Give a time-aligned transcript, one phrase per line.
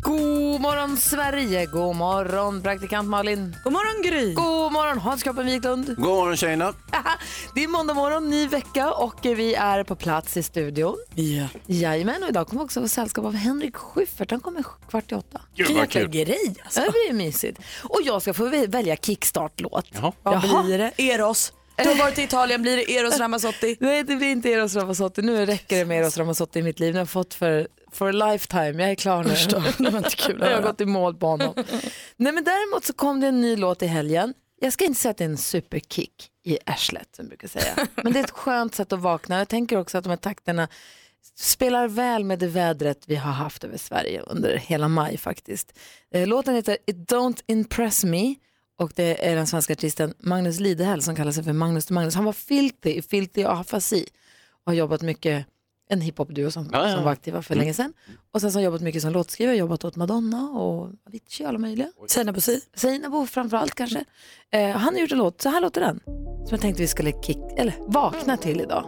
[0.00, 3.56] God morgon Sverige, god morgon praktikant Malin.
[3.64, 4.34] God morgon Gry.
[4.34, 5.86] God morgon Hans Kroppen Wiklund.
[5.86, 6.74] God morgon tjejerna.
[7.54, 10.96] Det är måndag morgon, ny vecka och vi är på plats i studion.
[11.14, 11.46] Ja.
[11.66, 14.30] Jajamän, och idag kommer vi också få sällskap av Henrik Schyffert.
[14.30, 15.40] Han kommer kvart i åtta.
[15.56, 16.08] Gud vad kul.
[16.08, 16.80] grej alltså.
[16.80, 17.58] Det blir mysigt.
[17.82, 19.86] Och jag ska få vä- välja kickstart-låt.
[19.92, 20.12] Jaha.
[20.22, 20.92] Vad blir det?
[20.98, 21.52] Eros.
[21.76, 23.76] Du har varit i Italien, blir det Eros Ramazzotti?
[23.80, 25.22] Nej, det blir inte Eros Ramazzotti.
[25.22, 26.92] Nu räcker det med Eros Ramazzotti i mitt liv.
[26.92, 28.82] Nu har jag fått för, for a lifetime.
[28.82, 29.32] Jag är klar nu.
[29.32, 31.54] Usch då, det var inte kul Jag har gått i mål på honom.
[32.16, 34.34] Nej, men däremot så kom det en ny låt i helgen.
[34.60, 37.86] Jag ska inte säga att det är en superkick i arslet som brukar säga.
[37.94, 39.38] Men det är ett skönt sätt att vakna.
[39.38, 40.68] Jag tänker också att de här takterna
[41.38, 45.78] spelar väl med det vädret vi har haft över Sverige under hela maj faktiskt.
[46.14, 48.34] Eh, Låten heter It Don't Impress Me
[48.78, 52.14] och det är den svenska artisten Magnus Lidehäll som kallar sig för Magnus Magnus.
[52.14, 54.06] Han var filthy i Filthy Afasi
[54.64, 55.46] och har jobbat mycket,
[55.88, 57.92] en hiphop-duo som, Ja, ja, som var aktiva för länge sedan.
[58.32, 61.48] Och sen så har han jobbat mycket som låtskrivare, jobbat åt Madonna och Avicii och
[61.48, 61.88] alla möjliga.
[62.06, 62.60] Sina Bosi.
[62.74, 64.04] Seinabo framförallt kanske.
[64.50, 66.00] Eh, han har gjort en låt, så här låter den.
[66.04, 68.84] Som jag tänkte vi skulle kick, eller vakna till idag.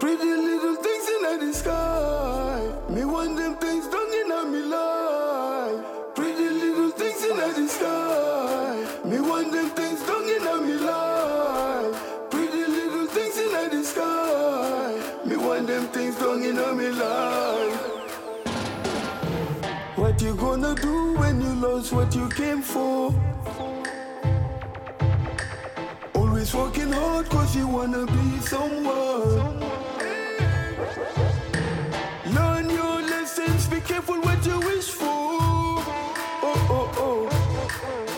[0.00, 2.15] Pretty little things in the sky.
[20.16, 23.12] What you gonna do when you lost what you came for?
[26.14, 29.60] Always working hard cause you wanna be someone.
[32.34, 35.06] Learn your lessons, be careful what you wish for.
[36.42, 37.28] Oh, oh, oh.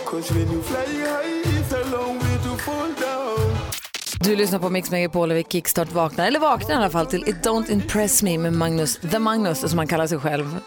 [0.05, 3.57] Cause when you fly high, it's a long way to fall down.
[4.21, 7.29] Du lyssnar på Mix Megapol och vi kickstart vaknar, eller vaknar i alla fall till
[7.29, 10.61] It Don't Impress Me med Magnus, The Magnus som han kallar sig själv.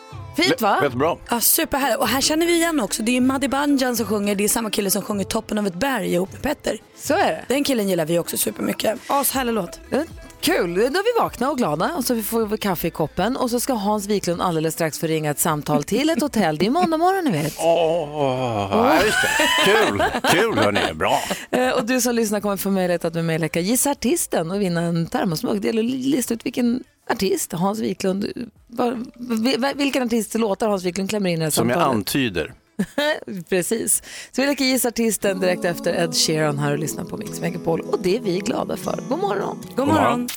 [0.43, 0.79] Fint va?
[0.83, 1.15] Jättebra.
[1.29, 1.99] Ja, superhärligt.
[1.99, 3.03] Och här känner vi igen också.
[3.03, 4.35] Det är Madde Banjan som sjunger.
[4.35, 6.77] Det är samma kille som sjunger Toppen av ett berg ihop med Petter.
[6.97, 7.45] Så är det.
[7.47, 8.99] Den killen gillar vi också supermycket.
[9.07, 9.79] Ashärlig låt.
[9.91, 10.01] Eh,
[10.41, 13.49] Kul, då är vi vakna och glada och så får vi kaffe i koppen och
[13.49, 16.57] så ska Hans Wiklund alldeles strax få ringa ett samtal till ett hotell.
[16.57, 17.53] Det är måndag morgon ni vet.
[17.59, 19.71] Åh, ja, just det.
[19.71, 20.93] Kul, kul hörni.
[20.93, 21.19] Bra.
[21.51, 24.61] Eh, Och du som lyssnar kommer få möjlighet att med mig leka Gissa artisten och
[24.61, 25.61] vinna en termosmugg.
[25.61, 28.25] Det gäller att lista ut vilken artist Hans Wiklund,
[28.67, 31.95] var, vil- vilken artist låtar Hans Wiklund klämmer in i det här Som jag samtalet.
[31.97, 32.53] antyder.
[33.49, 34.03] Precis.
[34.31, 37.81] Så vi leker Gissa artisten direkt efter Ed Sheeran här och lyssnar på Mix Megapol
[37.81, 38.99] och det är vi glada för.
[39.09, 39.57] God morgon.
[39.75, 40.29] God morgon.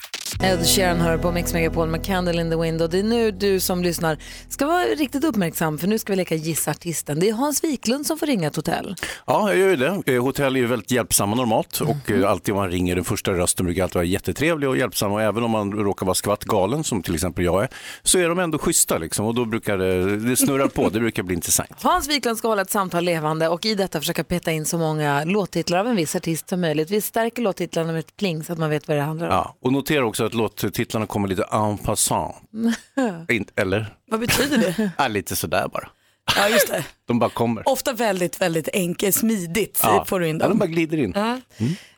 [0.43, 2.91] Ed Sheeran hör på Mix Megapol med Candle in the Window.
[2.91, 4.19] Det är nu du som lyssnar
[4.49, 7.21] ska vara riktigt uppmärksam för nu ska vi leka Gissa artisten.
[7.21, 8.95] Det är Hans Wiklund som får ringa ett hotell.
[9.27, 10.03] Ja, jag gör ju det.
[10.07, 13.67] Eh, Hotell är ju väldigt hjälpsamma normalt och eh, alltid man ringer den första rösten
[13.67, 17.03] brukar alltid vara jättetrevlig och hjälpsam och även om man råkar vara skvatt galen som
[17.03, 17.69] till exempel jag är
[18.03, 21.23] så är de ändå schyssta liksom och då brukar det, det snurra på, det brukar
[21.23, 21.71] bli intressant.
[21.83, 25.25] Hans Wiklund ska hålla ett samtal levande och i detta försöka peta in så många
[25.25, 26.91] låttitlar av en viss artist som möjligt.
[26.91, 29.33] Vi stärker låttitlarna med ett pling så att man vet vad det handlar om.
[29.33, 32.37] Ja, och notera också att låttitlarna kommer lite en passant.
[33.31, 33.87] Inte- Eller?
[34.11, 34.91] Vad betyder det?
[34.99, 35.89] Ja, lite sådär bara.
[36.37, 36.85] Ja, just det.
[37.07, 37.69] De bara kommer.
[37.69, 40.05] Ofta väldigt, väldigt enkelt, smidigt Ja.
[40.05, 40.59] får du in Ja, de dem.
[40.59, 41.15] bara glider in.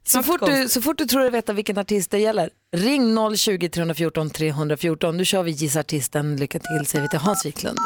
[0.05, 4.31] Så fort, du, så fort du tror dig veta vilken artist det gäller, ring 020-314
[4.31, 5.17] 314.
[5.17, 6.37] Nu kör vi Gissa artisten.
[6.37, 7.79] Lycka till säger vi till Hans Wiklund.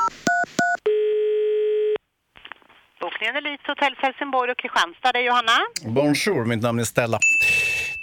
[3.01, 5.13] Bokningen Elite Hotell Helsingborg och Kristianstad.
[5.13, 5.59] Det är Johanna.
[5.85, 7.19] Bonjour, mitt namn är Stella.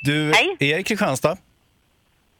[0.05, 0.55] Du Hej.
[0.59, 1.37] är i Kristianstad?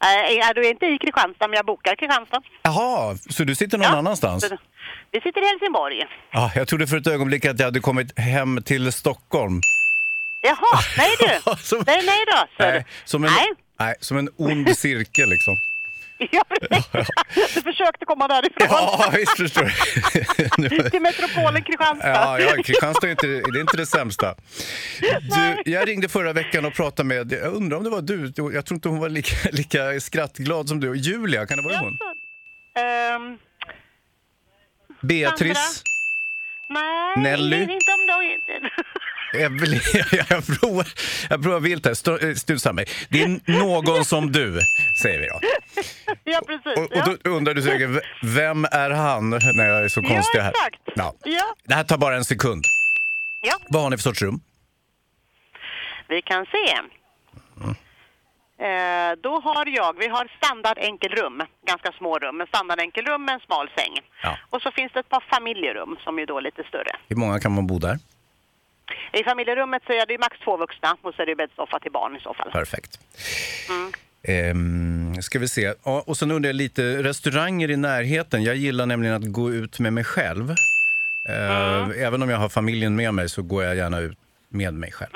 [0.04, 2.42] Äh, du är inte i Kristianstad, men jag bokar Kristianstad.
[2.62, 3.98] Jaha, så du sitter någon Ja.
[3.98, 4.44] annanstans?
[5.12, 6.04] Vi sitter i Helsingborg.
[6.32, 9.62] Ja, jag trodde för ett ögonblick att jag hade kommit hem till Stockholm.
[10.42, 11.56] Jaha, nej du.
[11.64, 12.38] Som- Nej, nej då.
[12.58, 12.70] Så.
[12.72, 13.48] Nej, som en, Nej.
[13.80, 15.58] nej, som en ond cirkel liksom.
[16.32, 17.54] Ja, precis.
[17.56, 18.68] Du försökte komma därifrån.
[18.70, 19.72] Ja, visst förstår.
[20.62, 22.10] Nu- Till metropolen Kristianstad.
[22.10, 24.36] Ja, ja, Kristianstad är inte, det är inte det sämsta.
[25.22, 28.66] Du, jag ringde förra veckan och pratade med, jag undrar om det var du, jag
[28.66, 30.96] tror inte hon var lika, lika skrattglad som du.
[30.98, 31.98] Julia, kan det vara hon?
[32.80, 33.38] Ehm,
[35.02, 35.84] Beatrice?
[36.70, 37.62] nej, Nelly?
[37.62, 38.22] inte om då.
[39.34, 39.80] Evelyn,
[40.12, 40.88] jag provar,
[41.30, 42.26] jag provar vilt här.
[42.30, 42.86] Eh, Studsa mig.
[43.10, 44.60] Det är någon som du,
[45.02, 45.40] säger vi då.
[46.24, 46.78] Ja, precis.
[46.78, 50.50] Och, och då undrar du säkert, vem är han när jag är så konstig här?
[50.52, 50.82] exakt.
[50.96, 51.14] Ja.
[51.24, 51.56] Ja.
[51.64, 52.64] Det här tar bara en sekund.
[53.42, 54.40] Ja, Vad har ni för sorts rum?
[56.10, 56.74] vi kan se.
[58.60, 63.34] Eh, då har jag, vi har standard enkelrum, ganska små rum, men standard enkelrum med
[63.34, 63.94] en smal säng.
[64.24, 64.38] Ja.
[64.50, 66.92] Och så finns det ett par familjerum som är då lite större.
[67.10, 67.98] Hur många kan man bo där?
[69.14, 72.16] I familjerummet så är det max två vuxna och så är det bäddsoffa till barn
[72.16, 72.52] i så fall.
[72.52, 73.00] Perfekt.
[74.24, 75.74] Ehm, ska vi se.
[75.84, 78.44] Ja, och sen undrar jag lite, restauranger i närheten.
[78.44, 80.56] Jag gillar nämligen att gå ut med mig själv.
[81.30, 84.18] Ehm, Även om jag har familjen med mig så går jag gärna ut
[84.50, 85.10] med mig själv.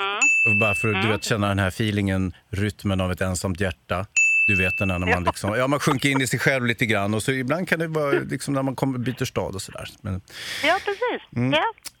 [0.46, 4.06] Och Bara för att du vet, känna den här feelingen, rytmen av ett ensamt hjärta.
[4.46, 7.14] Du vet den när man liksom, ja man sjunker in i sig själv lite grann
[7.14, 9.88] och så ibland kan det vara liksom när man kommer, byter stad och sådär.
[10.00, 10.20] Men,
[10.64, 11.52] Ja, precis.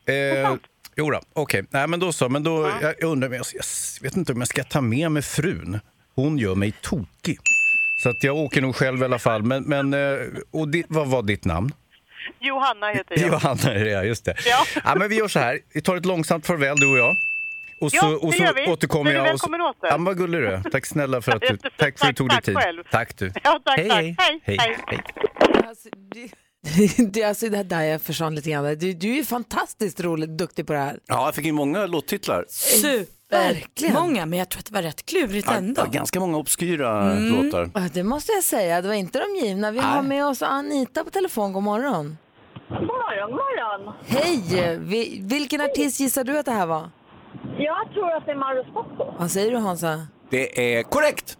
[0.06, 0.12] Ja.
[0.14, 0.54] Eh,
[0.96, 1.64] jo då, okej.
[1.70, 2.28] Nej, men då så.
[2.28, 5.22] Men då, jag, jag undrar, jag, jag vet inte om jag ska ta med mig
[5.22, 5.80] frun.
[6.14, 7.38] Hon gör mig tokig.
[8.02, 9.42] Så att jag åker nog själv i alla fall.
[9.42, 10.18] Men, men eh,
[10.50, 11.72] och di, vad var ditt namn?
[12.40, 13.26] Johanna heter jag.
[13.28, 14.34] Johanna är det, ja, just det.
[14.84, 14.94] Ja.
[14.96, 15.58] men vi gör så här.
[15.74, 17.16] Vi tar ett långsamt farväl, du och jag.
[17.80, 18.66] Och så, Ja, det och så gör vi.
[18.66, 19.34] återkommer Du är jag.
[19.34, 19.88] Och så, åter.
[19.90, 20.62] ja, vad gullig du är.
[20.72, 22.56] Tack snälla för att du, tack för att du tog dig Tack tid.
[22.56, 22.82] själv.
[22.90, 23.32] Tack du.
[23.44, 23.98] Ja, tack, hej, tack.
[24.02, 24.16] hej.
[24.18, 24.58] Hej, hej.
[24.58, 24.76] hej.
[24.86, 26.30] hej.
[27.12, 28.64] Det, alltså, det där jag försvann lite grann.
[28.64, 30.98] Du, du är ju fantastiskt rolig, duktig på det här.
[31.06, 32.44] Ja, jag fick in många låttitlar.
[32.48, 33.92] Super.
[33.92, 35.82] Många, men jag tror att det var rätt klurigt Ja, ändå.
[35.82, 37.70] ja, ganska många obskyra låtar.
[37.74, 39.70] Ja, Det måste jag säga, det var inte de givna.
[39.70, 41.52] Vi har med oss Anita på telefon.
[41.52, 42.18] God morgon.
[42.68, 43.94] God morgon, god morgon.
[44.06, 44.78] Hej!
[44.78, 46.90] Vi, vilken artist gissar du att det här var?
[47.58, 49.14] Jag tror att det är Mauro Scocco.
[49.18, 50.06] Vad säger du Hansa?
[50.30, 51.38] Det är korrekt!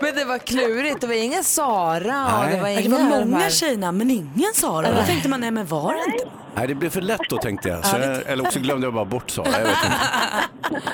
[0.00, 2.40] Men det var klurigt, det var ingen Sara.
[2.40, 2.54] Nej.
[2.54, 4.92] Det var, Det inga var de många tjejerna, men ingen Sara.
[4.92, 6.28] Då tänkte man, nej men var det inte?
[6.56, 7.86] Nej, det blev för lätt då tänkte jag.
[7.86, 9.46] Så jag eller också glömde jag bara bort Sara.
[9.50, 10.82] Jag vet inte.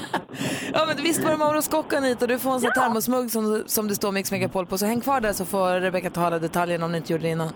[0.74, 3.62] Ja, men visst var det Mauro Scocco Anita, du får en sån här termosmugg som,
[3.66, 4.78] som det står Mix Megapol på.
[4.78, 7.30] Så häng kvar där så får Rebecca ta alla detaljerna om ni inte gjorde det
[7.30, 7.52] innan.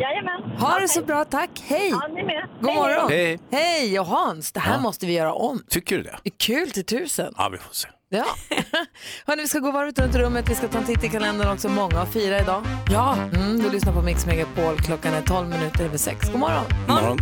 [0.00, 0.42] Jajamän.
[0.60, 1.50] Ha det så bra, tack.
[1.66, 1.88] Hej!
[1.90, 2.46] Ja, ni med.
[2.60, 3.10] God Hej, morgon!
[3.10, 3.38] Hej.
[3.50, 4.00] Hej!
[4.00, 4.80] Och Hans, det här Ja.
[4.80, 5.62] måste vi göra om.
[5.68, 6.18] Tycker du det?
[6.22, 7.34] Det är kul till tusen.
[7.36, 7.88] Ja, vi får se.
[8.14, 8.24] Ja.
[9.26, 10.50] Hörni, vi ska gå varvet runt rummet.
[10.50, 11.68] Vi ska ta en titt i kalendern också.
[11.68, 12.64] Många har fira idag.
[12.90, 13.16] Ja.
[13.16, 14.76] Mm, du lyssnar på Mix Megapol.
[14.80, 16.30] Klockan är 12 minuter över sex.
[16.30, 16.64] God morgon!
[16.88, 17.18] Morgon.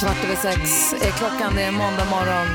[0.00, 1.52] Kvart över sex är klockan.
[1.56, 2.46] Det är måndag morgon.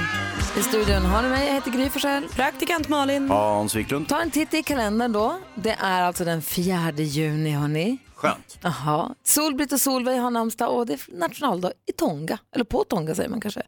[0.60, 1.48] I studion har ni mig.
[1.48, 2.28] Jag heter Gry Forssell.
[2.28, 3.30] Praktikant Malin.
[3.30, 4.08] Hans Wiklund.
[4.10, 5.40] Ta en titt i kalendern då.
[5.56, 7.98] Det är alltså den 4 juni, hörni.
[8.16, 8.58] Skönt.
[8.62, 9.16] Jaha.
[9.24, 12.38] Solbritt och Solveig har namnsdag och det är nationaldag i Tonga.
[12.56, 13.62] Eller på Tonga säger man kanske.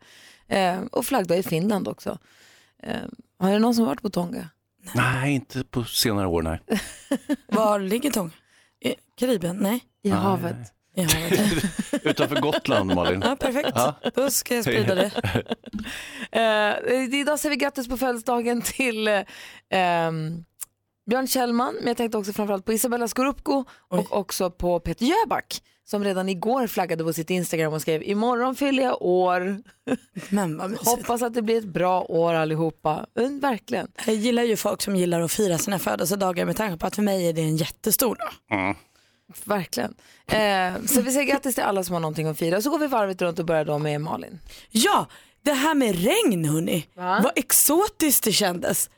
[0.48, 2.18] Eh, och flaggdag i Finland också.
[2.86, 3.02] Eh,
[3.40, 4.50] har det någon som varit på Tonga?
[4.94, 6.60] Nej, inte på senare år, nej.
[7.48, 8.32] Var ligger Tång?
[8.80, 9.58] I Karibien?
[9.58, 9.84] Nej.
[10.04, 10.56] I havet.
[10.96, 11.64] I havet.
[12.06, 13.22] Utanför Gotland, Malin.
[13.26, 13.72] Ja, perfekt.
[13.76, 13.96] Ja.
[14.16, 15.12] Då ska jag sprida det.
[16.32, 19.08] Eh, idag säger vi grattis på födelsedagen till
[19.70, 20.44] ehm,
[21.10, 25.62] Björn Kjellman, men jag tänkte också framförallt på Isabella Scorupco och också på Peter Jöback
[25.86, 29.62] som redan igår flaggade på sitt Instagram och skrev imorgon fyller jag år.
[30.30, 30.90] Men vad mysigt.
[30.90, 33.06] Hoppas att det blir ett bra år allihopa.
[33.14, 33.88] Men, verkligen.
[34.06, 37.02] Jag gillar ju folk som gillar att fira sina födelsedagar med tanke på att för
[37.04, 38.76] mig är det en jättestor dag.
[39.44, 39.96] Verkligen.
[40.28, 42.62] Eh, så vi säger grattis till alla som har någonting att fira.
[42.62, 44.40] Så går vi varvet runt och börjar då med Malin.
[44.72, 45.08] Ja,
[45.44, 46.88] det här med regn hörni.
[46.96, 47.20] Va?
[47.24, 48.90] Vad exotiskt det kändes.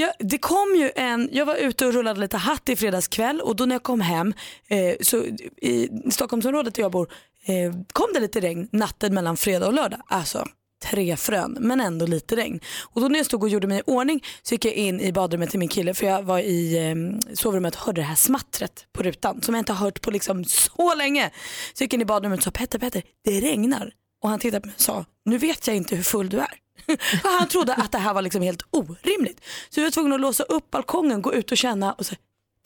[0.00, 3.40] Ja, det kom ju en, jag var ute och rullade lite hatt i fredags kväll
[3.40, 4.34] och då när jag kom hem
[4.68, 5.24] eh, så
[5.56, 7.12] i Stockholmsområdet där jag bor
[7.44, 10.00] eh, kom det lite regn natten mellan fredag och lördag.
[10.06, 10.44] Alltså
[10.84, 12.60] tre frön men ändå lite regn.
[12.82, 15.12] Och då när jag stod och gjorde mig i ordning så gick jag in i
[15.12, 18.86] badrummet till min kille för jag var i eh, sovrummet och hörde det här smattret
[18.92, 21.30] på rutan som jag inte har hört på liksom så länge.
[21.74, 23.92] Så jag gick in i badrummet och sa Petter, Petter, det regnar.
[24.22, 26.54] Och han tittade på mig och sa, nu vet jag inte hur full du är.
[26.98, 29.40] För han trodde att det här var liksom helt orimligt.
[29.70, 32.14] Så vi var tvungna att låsa upp balkongen, gå ut och känna och så,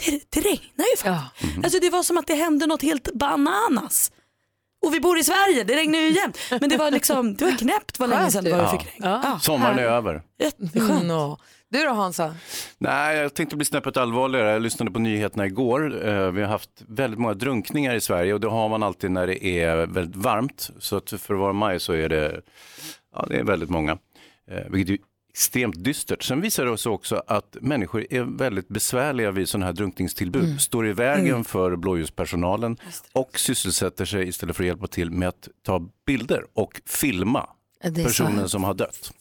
[0.07, 1.65] det, det regnar ju faktiskt.
[1.65, 4.13] Alltså det var som att det hände något helt bananas.
[4.87, 6.39] Och vi bor i Sverige, det regnar ju jämt.
[6.51, 8.71] Men det var liksom, det var knäppt vad länge sedan det var vi Ja.
[8.71, 9.03] fick regn.
[9.05, 9.39] Ja.
[9.43, 10.23] Sommaren är över.
[10.39, 11.03] Jätteskönt.
[11.03, 11.37] Mm,
[11.71, 12.35] Du då Hansa?
[12.79, 14.51] Nej, jag tänkte bli snäppet allvarligare.
[14.53, 16.09] Jag lyssnade på nyheterna igår.
[16.09, 19.27] Eh, Vi har haft väldigt många drunkningar i Sverige och det har man alltid när
[19.27, 20.71] det är väldigt varmt.
[20.79, 22.41] Så att för att vara maj så är det,
[23.15, 23.99] ja, det är väldigt många.
[24.51, 26.23] Eh, Vilket är extremt dystert.
[26.23, 30.45] Sen visar det sig också att människor är väldigt besvärliga vid sådana här drunkningstillbud.
[30.45, 30.59] Mm.
[30.59, 32.77] Står i vägen för blåljuspersonalen
[33.13, 37.49] och sysselsätter sig istället för att hjälpa till med att ta bilder och filma
[37.95, 39.13] personen som har dött.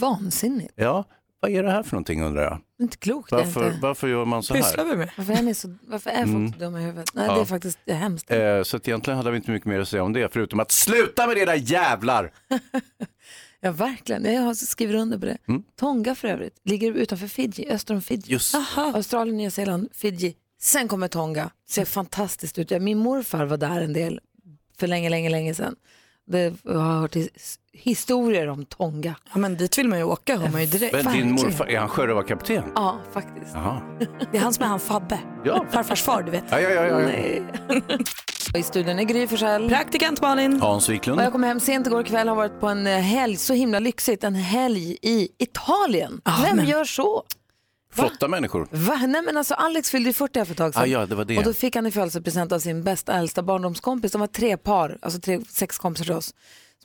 [0.00, 0.72] Vansinnigt.
[0.76, 1.04] Ja,
[1.40, 2.58] vad är det här för någonting undrar jag?
[2.80, 3.32] Inte klokt.
[3.32, 3.78] Varför, inte.
[3.82, 4.62] varför gör man så här?
[4.62, 5.10] Pysslar vi med?
[5.16, 6.52] Varför är, ni så, varför är folk Mm.
[6.52, 7.10] så dumma i huvudet?
[7.14, 7.34] Nej, Ja.
[7.34, 8.30] det är faktiskt det är hemskt.
[8.30, 10.70] Eh, så att egentligen hade vi inte mycket mer att säga om det, förutom att
[10.72, 12.32] sluta med det där jävlar!
[13.66, 14.24] Ja, verkligen.
[14.34, 15.38] Jag har skrivit under på det.
[15.48, 15.62] Mm.
[15.76, 18.22] Tonga för övrigt ligger utanför Fiji, öster om Fiji.
[18.26, 18.54] Just.
[18.76, 20.34] Australien, Nya Zeeland, Fiji.
[20.60, 21.50] Sen kommer Tonga.
[21.68, 22.70] Ser fantastiskt ut.
[22.70, 24.20] Ja, Min morfar var där en del
[24.78, 25.74] för länge, länge, länge sedan.
[26.26, 29.14] Det, jag har hört his, historier om Tonga.
[29.32, 31.04] Ja, men dit vill man ju åka, hör man ju direkt.
[31.04, 32.64] Men din morfar, är han sjörövarkapten?
[32.74, 33.54] Ja, faktiskt.
[33.54, 33.82] Jaha.
[34.32, 35.18] Det är han som är han Fabbe.
[35.44, 35.66] Ja.
[35.70, 36.44] Farfars far, du vet.
[36.50, 36.98] Ja, ja, ja, ja.
[36.98, 37.42] Nej.
[38.56, 39.68] I studion är Gry Forssell.
[39.68, 40.60] Praktikant Malin.
[40.60, 41.18] Hans Wiklund.
[41.20, 43.78] Och jag kom hem sent igår kväll, har varit på en eh, helg, så himla
[43.78, 46.20] lyxigt, en helg i Italien.
[46.42, 47.24] Vem men- gör så?
[47.92, 48.68] Flotta människor.
[48.70, 48.96] Va?
[48.96, 50.82] Nej men alltså Alex fyllde ju 40 här för ett tag sedan.
[50.82, 51.38] Ah, ja, det var det.
[51.38, 54.12] Och då fick han i födelsedagspresent av sin bästa äldsta barndomskompis.
[54.12, 56.34] De var tre par, alltså tre, sex kompisar till oss.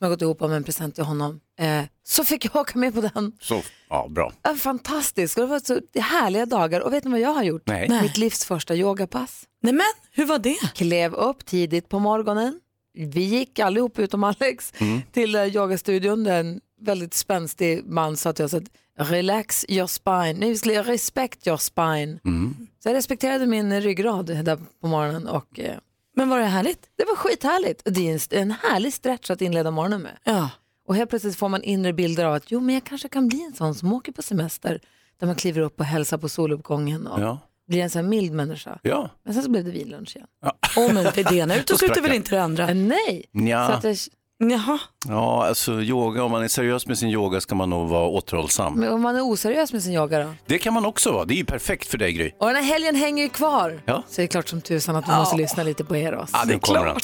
[0.01, 1.39] Som har gått ihop om en present till honom.
[1.59, 3.31] Eh, så fick jag åka med på den.
[3.41, 4.33] Så, ja, bra.
[4.41, 5.37] Ja, fantastiskt.
[5.37, 6.81] Och det var så härliga dagar.
[6.81, 7.61] Och vet ni vad jag har gjort?
[7.65, 7.89] Nej.
[8.01, 9.43] Mitt livs första yogapass.
[9.63, 10.57] Nej men, hur var det?
[10.75, 12.59] Klev upp tidigt på morgonen.
[12.93, 15.01] Vi gick allihop utom Alex Mm.
[15.11, 18.63] till eh, yogastudion där en väldigt spänstig man sa till oss att
[18.97, 22.19] relax your spine, nej vi skulle respect your spine.
[22.25, 22.55] Mm.
[22.83, 25.75] Så jag respekterade min ryggrad där på morgonen och eh,
[26.15, 26.89] Men var det härligt?
[26.97, 27.81] det var skithärligt.
[27.85, 30.17] Det är en, en härlig stretch att inleda morgonen med.
[30.23, 30.49] Ja.
[30.87, 33.43] Och helt plötsligt får man inre bilder av att jo men jag kanske kan bli
[33.43, 34.79] en sån som åker på semester
[35.19, 37.37] där man kliver upp och hälsar på soluppgången och Ja.
[37.67, 38.79] blir en sån här mild människa.
[38.83, 39.09] Ja.
[39.23, 40.27] Men sen så blev det vinlunch igen.
[40.77, 42.69] Åh men det ena utesluter väl inte det andra?
[42.69, 43.25] Eh, nej!
[43.33, 43.97] Så att jag,
[44.49, 44.79] Jaha.
[45.07, 48.73] Ja, alltså yoga, om man är seriös med sin yoga ska man nog vara återhållsam.
[48.73, 50.33] men om man är oseriös med sin yoga då?
[50.45, 52.31] Det kan man också vara, det är ju perfekt för dig Gry.
[52.39, 53.81] Och den här helgen hänger ju kvar.
[53.85, 54.03] Ja.
[54.07, 56.29] Så det är klart som tusan att vi måste lyssna lite på er oss.
[56.33, 56.97] Ja, det kommer han.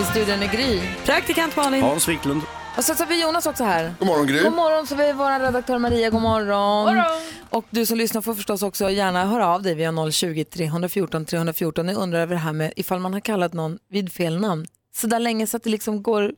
[0.00, 0.80] I studion är Gry.
[1.04, 1.82] Praktikant Malin.
[1.82, 2.42] Hans Wiklund.
[2.76, 3.94] Och så har vi Jonas också här.
[3.98, 4.42] God morgon Gry.
[4.42, 7.02] God morgon, så vi är vår redaktör Maria, god morgon.
[7.50, 11.88] Och du som lyssnar får förstås också gärna höra av dig via 020-314 314.
[11.88, 15.06] Jag undrar över det här med ifall man har kallat någon vid fel namn så
[15.06, 16.32] där länge så att det liksom går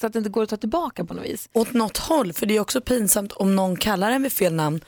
[0.00, 1.48] så att det inte går att ta tillbaka på något vis.
[1.52, 4.80] Åt något håll, för det är också pinsamt om någon kallar en vid fel namn.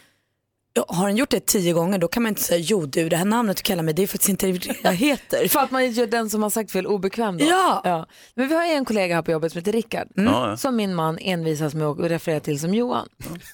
[0.73, 3.17] Ja, Har den gjort det tio gånger då kan man inte säga jo du det
[3.17, 5.49] här namnet du kallar mig det är faktiskt inte det jag heter.
[5.49, 7.45] För att man gör den som har sagt fel obekväm då.
[7.45, 8.07] Ja.
[8.35, 10.09] Men vi har ju en kollega här på jobbet som heter Rickard.
[10.15, 10.57] Ja, ja.
[10.57, 13.09] Som min man envisas med att referera till som Johan.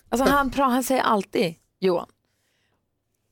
[0.09, 2.09] Alltså han, pra- han säger alltid Johan.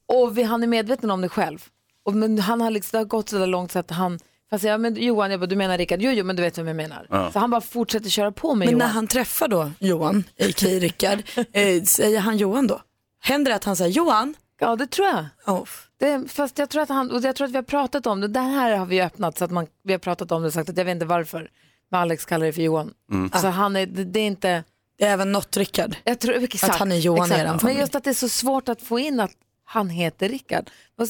[0.07, 1.65] Och vi, han är medveten om det själv.
[2.03, 4.19] Och, men han har liksom, det har gått så där långt så att han,
[4.51, 6.03] fast jag, men Johan, jag bara, du menar Rickard?
[6.03, 7.07] Jo, jo, men du vet vem jag menar.
[7.11, 7.33] Ja.
[7.33, 8.95] Så han bara fortsätter köra på med Men när Johan.
[8.95, 10.69] han träffar då Johan, a.k.a.
[10.69, 11.19] Rickard,
[11.53, 12.81] eh, säger han Johan då?
[13.23, 14.35] Händer det att han säger Johan?
[14.61, 15.25] Ja, det tror jag.
[15.57, 15.69] Oh.
[15.99, 18.29] Det, fast jag tror, att han, och jag tror att vi har pratat om det.
[18.29, 20.69] Det här har vi öppnat så att man, vi har pratat om det och sagt
[20.69, 21.51] att jag vet inte varför.
[21.91, 22.91] Men Alex kallar det för Johan.
[23.33, 24.65] Alltså han är, det, det är inte...
[24.99, 25.97] Det är även något Rickard.
[26.05, 27.41] Jag tror, exakt, Att han är Johan i exakt.
[27.41, 27.81] eran Men familj.
[27.81, 29.31] just att det är så svårt att få in att
[29.73, 30.71] han heter Rickard.
[30.97, 31.09] Vad,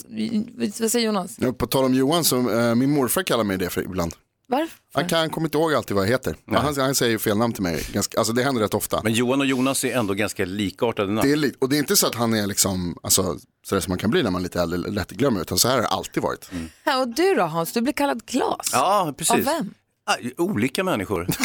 [0.80, 1.36] vad säger Jonas?
[1.38, 4.12] Ja, På tal om Johan, så, eh, min morfar kallar mig det för ibland.
[4.48, 4.78] Varför?
[4.94, 6.36] Han kan, kommer inte ihåg alltid vad jag heter.
[6.52, 9.00] Han, han säger fel namn till mig, ganska, alltså det händer rätt ofta.
[9.04, 11.26] Men Johan och Jonas är ändå ganska likartade namn.
[11.28, 13.36] Det är, li- och det är inte så att han är liksom, alltså,
[13.66, 15.74] sådär som man kan bli när man är lite äldre, lätt glömmer, utan så här
[15.74, 16.50] har det alltid varit.
[16.84, 18.70] Ja, och du då Hans, du blir kallad Klas.
[18.72, 19.34] Ja, precis.
[19.36, 19.74] Av vem?
[20.04, 21.26] Ah, Olika människor.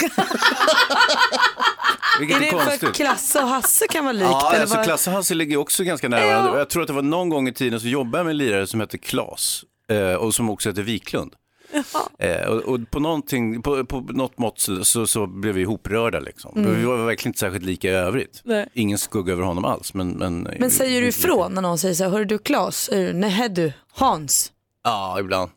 [2.19, 2.93] Vilket är, det för konstigt.
[2.93, 4.25] Klasse och Hasse kan vara likt?
[4.31, 6.51] Ja, eller alltså vad- Klasse och Hasse ligger också ganska nära varandra.
[6.51, 8.37] Och Jag tror att det var någon gång i tiden så jobbade jag med en
[8.37, 11.33] lirare som hette Klas eh, och som också heter Wiklund.
[12.19, 16.57] Eh, och, och på, någonting, på, på något mått så, så, blev vi ihoprörda liksom.
[16.57, 16.79] Mm.
[16.79, 18.41] Vi var verkligen inte särskilt lika i övrigt.
[18.43, 18.67] Nej.
[18.73, 19.93] Ingen skugga över honom alls.
[19.93, 23.49] Men, men, Men säger du ifrån när någon säger så här, hörru du Klas, nej
[23.49, 24.51] du, Hans.
[24.83, 25.51] Ja, ibland.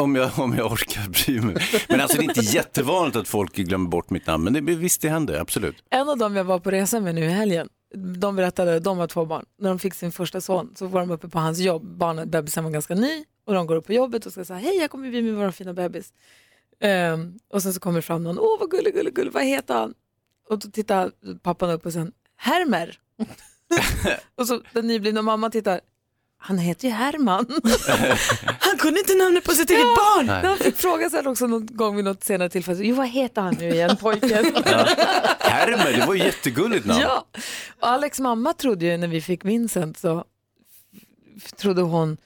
[0.00, 1.56] Om jag, om jag orkar bry mig.
[1.88, 4.44] Men alltså det är inte jättevanligt att folk glömmer bort mitt namn.
[4.44, 5.84] Men det, visst det händer, absolut.
[5.90, 9.06] En av dem jag var på resa med nu i helgen, de berättade, de har
[9.06, 11.84] två barn, när de fick sin första son så var de uppe på hans jobb,
[11.84, 14.76] barnet, bebisen var ganska ny och de går upp på jobbet och ska säga hej
[14.76, 16.12] jag kommer bli med vår fina bebis.
[17.12, 19.74] Um, och sen så kommer det fram någon, åh vad gullig, gullig, gullig, vad heter
[19.74, 19.94] han?
[20.48, 22.98] Och då tittar pappan upp och sen, Hermer.
[24.34, 25.80] och så den nyblivna mamman tittar,
[26.42, 27.46] han heter ju Herman.
[28.60, 30.26] Han kunde inte namnet på sitt eget barn.
[30.26, 30.44] Nej.
[30.44, 33.54] Han fick fråga sen också någon gång vid något senare tillfälle, jo vad heter han
[33.54, 34.44] nu igen pojken?
[35.40, 37.00] Hermer, det var ju jättegulligt namn.
[37.00, 37.26] Ja,
[37.80, 40.24] och Alex mamma trodde ju när vi fick Vincent så
[41.56, 42.16] trodde hon,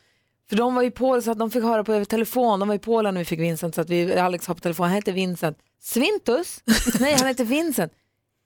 [0.49, 2.75] för de var ju på så att de fick höra på över telefon, de var
[2.75, 5.13] i Polen när vi fick Vincent så att vi, Alex har på telefon, han heter
[5.13, 5.59] Vincent.
[5.83, 6.63] Svintus?
[7.01, 7.93] Nej, han heter Vincent.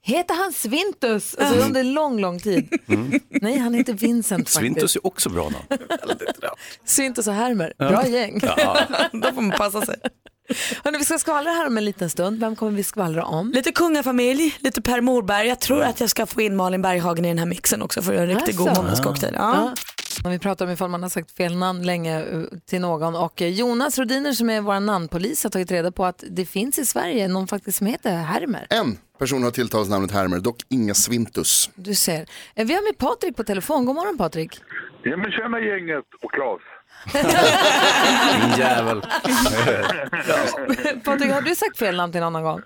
[0.09, 1.35] Heter han Svintus?
[1.35, 2.69] Alltså under lång, lång tid.
[3.43, 4.59] Nej, han heter Vincent faktiskt.
[4.59, 5.65] Svintus är också bra namn.
[6.85, 7.89] Svintus och Hermer, Ja.
[7.89, 8.41] bra gäng.
[8.43, 8.79] Ja.
[9.13, 9.97] Då får man passa sig.
[10.85, 12.41] Hörrni, vi ska skvallra här om en liten stund.
[12.41, 13.51] Vem kommer vi skvallra om?
[13.53, 15.49] Lite kungafamilj, lite Per Morberg.
[15.49, 18.13] Jag tror att jag ska få in Malin Berghagen i den här mixen också för
[18.13, 18.83] att göra en riktigt god Alltså.
[18.83, 19.35] måndagscocktail.
[19.37, 19.55] Ja.
[19.55, 19.75] Ja.
[20.25, 23.43] Om vi pratar om ifall man har sagt fel namn länge eh, till någon och
[23.43, 26.87] eh, Jonas Rodiner som är vår namnpolis har tagit reda på att det finns i
[26.87, 28.67] Sverige någon faktiskt som heter Hermer.
[28.71, 31.71] En person har tilltalsnamnet Hermer, dock inga Svintus.
[31.75, 32.27] Du ser.
[32.55, 33.85] Eh, Vi har med Patrik på telefon.
[33.87, 34.61] God morgon Patrik.
[35.03, 36.61] Ja men tjena gänget och Claes.
[37.13, 39.01] Din jävel.
[41.05, 42.63] Patrik, har du sagt fel namn till någon annan gång?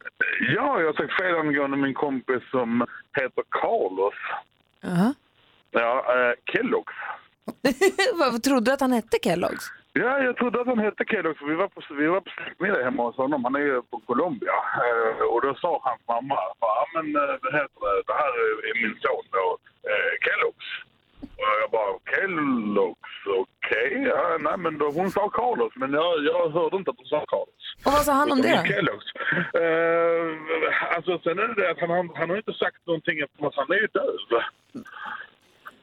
[0.57, 2.87] Ja, jag har sagt fel angående min kompis som
[3.21, 4.15] heter Carlos.
[5.71, 6.99] Ja, eh, Kellogg's.
[8.15, 9.65] Vad Trodde du att han hette Kellogg's?
[9.95, 11.39] Ja, jag trodde att han hette Kellogg's.
[11.39, 13.45] för Vi var på, vi var på släktmiddag hemma hos honom.
[13.45, 14.53] Han är ju på Colombia.
[14.87, 18.33] Eh, och då sa hans mamma, ja men eh, det, heter, det, här
[18.69, 19.59] är min son då,
[19.91, 20.69] eh, Kellogg's.
[21.21, 24.03] Och jag bara, Kellogg's, okej.
[24.09, 27.25] Ja, nej men då, hon sa Carlos, men jag, jag hörde inte att hon sa
[27.27, 27.63] Carlos.
[27.87, 28.69] Och vad sa han om Utan det?
[28.73, 29.09] Kellogg's.
[29.63, 33.51] Eh, alltså sen är det det att han, han, han har inte sagt någonting eftersom
[33.57, 34.43] han är ju döv.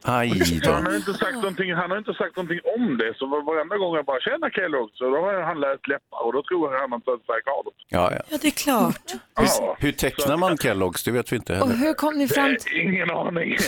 [0.03, 0.89] Aj Så han då.
[0.89, 3.13] har inte sagt någonting, han har inte sagt någonting om det.
[3.18, 6.34] Så var- varenda gång jag bara känner Kellogg så då har han läst läppar och
[6.34, 7.74] då tror han att det är Carlos.
[7.89, 8.22] Ja, ja.
[8.32, 9.08] Ja, det är klart.
[9.36, 9.75] Ja.
[9.79, 11.06] Hur tecknar man Kellogg's?
[11.06, 11.75] Det vet vi inte Och heller.
[11.86, 12.82] hur kom ni fram till...
[12.82, 13.51] Ingen aning.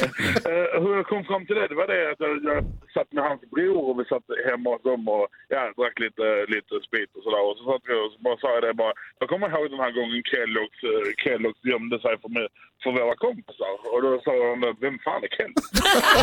[0.51, 2.59] Eh, hur jag kom fram till det, det var det att jag, jag
[2.95, 6.73] satt med hans bror och vi satt hemma hos dem och ja, drack lite, lite
[6.87, 7.41] sprit och sådär.
[7.47, 9.83] Och så, satt vi och så bara sa jag det bara, jag kommer ihåg den
[9.85, 12.47] här gången Kellogg's, eh, Kellogg's gömde sig för, mig,
[12.83, 13.73] för våra kompisar.
[13.93, 15.65] Och då sa han, vem fan är Kellogg?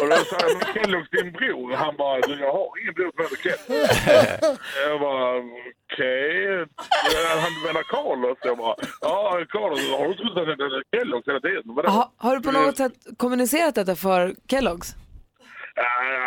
[0.00, 1.76] och då sa jag, men Kellogg's din bror?
[1.76, 4.56] Han bara, "Du, jag har ingen bror som heter Kellogg.
[4.88, 6.62] Jag bara, okej.
[6.62, 7.24] Okay.
[7.44, 8.38] Han menar Carlos?
[8.42, 11.92] Jag bara, ja Carlos, har du trott att han är Kellogg's hela tiden?
[11.94, 14.94] Ha, har du på något sätt kommunicerat detta för Kellogg's?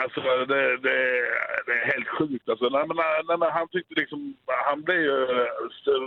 [0.03, 0.95] Alltså det, det,
[1.65, 2.49] det är helt sjukt.
[2.49, 4.35] Alltså, nej, men, nej, men han tyckte liksom,
[4.67, 5.17] han blev ju...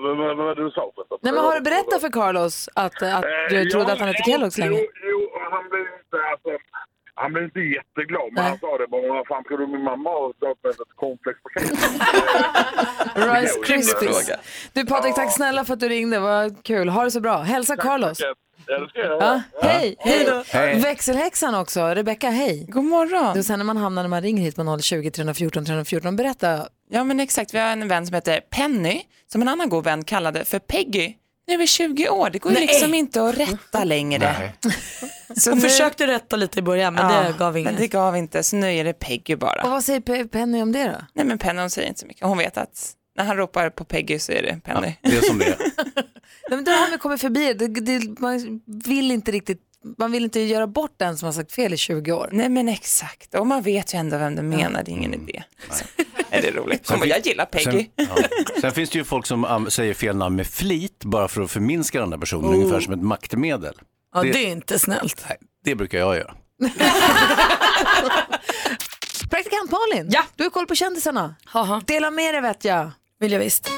[0.03, 0.93] Vad var det du sa?
[0.95, 1.19] förresten?
[1.23, 4.09] Nej, men har du berättat för Carlos att, att du Eh, trodde ja, att han
[4.09, 4.79] hette Kellogg's länge?
[4.81, 6.17] Jo, jo han blev inte...
[6.33, 6.51] Alltså,
[7.15, 10.11] han blev inte jätteglad, men han sa det bara, vad fan tror du min mamma
[10.11, 11.63] har gått med ett cornflakespaket?
[13.35, 14.31] Rice Krispies.
[14.73, 16.19] Du Patrik, tack snälla för att du ringde.
[16.21, 16.89] Vad kul.
[16.89, 17.37] Ha det så bra.
[17.37, 18.19] Hälsa Carlos.
[18.67, 19.43] Ja, det ska jag Ja, göra.
[19.73, 20.45] hej, hej då.
[20.47, 20.81] Hej.
[20.81, 22.67] Växelhäxan också, Rebecka, hej.
[22.69, 23.35] God morgon.
[23.35, 26.17] Det är sen när man hamnar när man ringer hit på 020 314 314.
[26.17, 26.67] Berätta.
[26.91, 30.05] Ja men exakt, vi har en vän som heter Penny, som en annan god vän
[30.05, 31.15] kallade för Peggy.
[31.49, 32.67] Nu är vi 20 år, det går ju Nej.
[32.67, 34.53] liksom inte att rätta längre.
[35.37, 37.73] Så Hon nu- försökte rätta lite i början men Ja, det gav inget.
[37.73, 39.63] Men det gav inte, så nu är det Peggy bara.
[39.63, 41.07] Och vad säger Pe- Penny om det då?
[41.15, 43.85] Nej men Penny hon säger inte så mycket, hon vet att när han ropar på
[43.85, 44.95] Peggy så är det Penny.
[45.03, 45.57] Det är som det är.
[46.49, 47.55] Nej, men det har vi kommit förbi.
[47.55, 49.61] Det, det, man vill inte riktigt
[49.99, 52.29] man vill inte göra bort den som har sagt fel i 20 år.
[52.33, 55.43] Nej men exakt, och man vet ju ändå vem du menar, det är ingen idé.
[55.71, 55.85] Så,
[56.31, 56.89] är det roligt?
[56.89, 57.87] Bara, jag gillar Peggy.
[57.99, 58.17] Sen, ja.
[58.61, 62.01] Sen finns det ju folk som säger fel namn med flit bara för att förminska
[62.01, 62.55] den där personen, Oh.
[62.55, 63.75] ungefär som ett maktmedel.
[64.15, 65.25] Ja, det är inte snällt.
[65.29, 66.35] Nej, det brukar jag göra.
[69.31, 70.23] Praktikant Malin, Ja.
[70.37, 71.35] du har koll på kändisarna.
[71.45, 71.83] Haha.
[71.87, 72.91] Dela med dig vet jag.
[73.21, 73.71] Vill jag visst.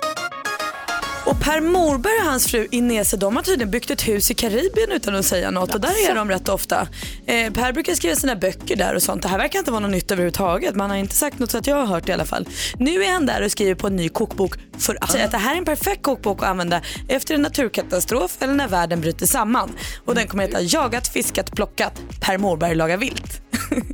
[1.26, 4.92] Och Per Morberg och hans fru Inese de har tydligen byggt ett hus i Karibien
[4.92, 6.88] utan att säga något och där är de rätt ofta.
[7.26, 9.22] Eh, per brukar skriva sina böcker där och sånt.
[9.22, 10.74] Det här verkar inte vara något nytt överhuvudtaget.
[10.76, 12.48] Man har inte sagt något så att jag har hört det i alla fall.
[12.78, 15.38] Nu är han där och skriver på en ny kokbok för att säga att det
[15.38, 19.70] här är en perfekt kokbok att använda efter en naturkatastrof eller när världen bryter samman.
[20.04, 22.02] Och den kommer heta Jagat, fiskat, plockat.
[22.20, 23.47] Per Morberg lagar vilt.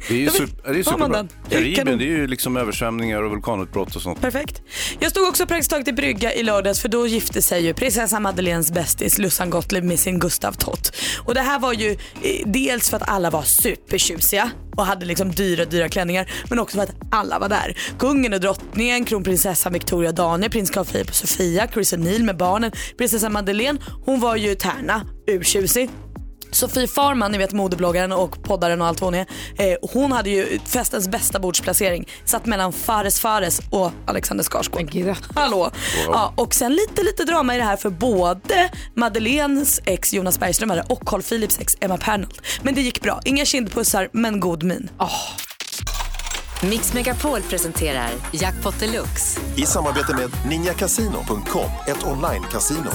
[0.08, 1.26] Det är ju super, det är superbra.
[1.50, 4.20] Karibien, det är ju liksom översvämningar och vulkanutbrott och sånt.
[4.20, 4.62] Perfekt.
[4.98, 8.20] Jag stod också praktiskt taget i brygga i lördags för då gifte sig ju prinsessa
[8.20, 10.96] Madeleines bästis Lussan Gottlieb med sin Gustav Tott.
[11.24, 11.96] Och det här var ju eh,
[12.46, 16.84] dels för att alla var supertjusiga och hade liksom dyra, dyra klänningar men också för
[16.84, 17.78] att alla var där.
[17.98, 22.72] Kungen och drottningen, kronprinsessan Victoria Daniel, prins Carl Philip och Sofia, Chris O'Neill med barnen,
[22.98, 25.90] prinsessa Madeleine, hon var ju tärna, urtjusig.
[26.54, 29.26] Sofie Farman, ni vet modebloggaren och poddaren och allt hon är.
[29.58, 32.08] Eh, hon hade ju festens bästa bordsplacering.
[32.24, 35.16] Satt mellan Fares Fares och Alexander Skarsgård.
[35.34, 35.70] Hallå!
[36.06, 40.70] Ja, och sen lite, lite drama i det här för både Madeleines ex Jonas Bergström
[40.88, 42.42] och Carl Philips ex Emma Pernholt.
[42.62, 43.20] Men det gick bra.
[43.24, 44.90] Inga kindpussar men god min.
[46.62, 49.40] Mix Megapol presenterar Jackpot Deluxe.
[49.56, 52.90] I samarbete med ninjakasino.com, ett online-casino.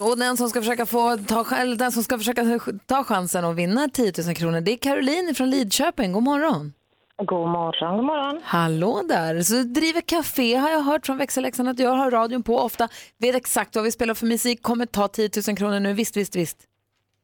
[0.00, 3.56] Och den som ska försöka få ta, eller den som ska försöka ta chansen att
[3.56, 6.12] vinna 10 000 kronor, det är Caroline från Lidköping.
[6.12, 6.72] God morgon.
[7.18, 8.40] God morgon, god morgon.
[8.44, 9.42] Hallå där.
[9.42, 12.88] Så du driver café har jag hört från växelläxan att jag har radion på ofta.
[13.18, 15.92] Vet exakt vad vi spelar för musik, kommer ta 10 000 kronor nu.
[15.92, 16.56] Visst, visst, visst.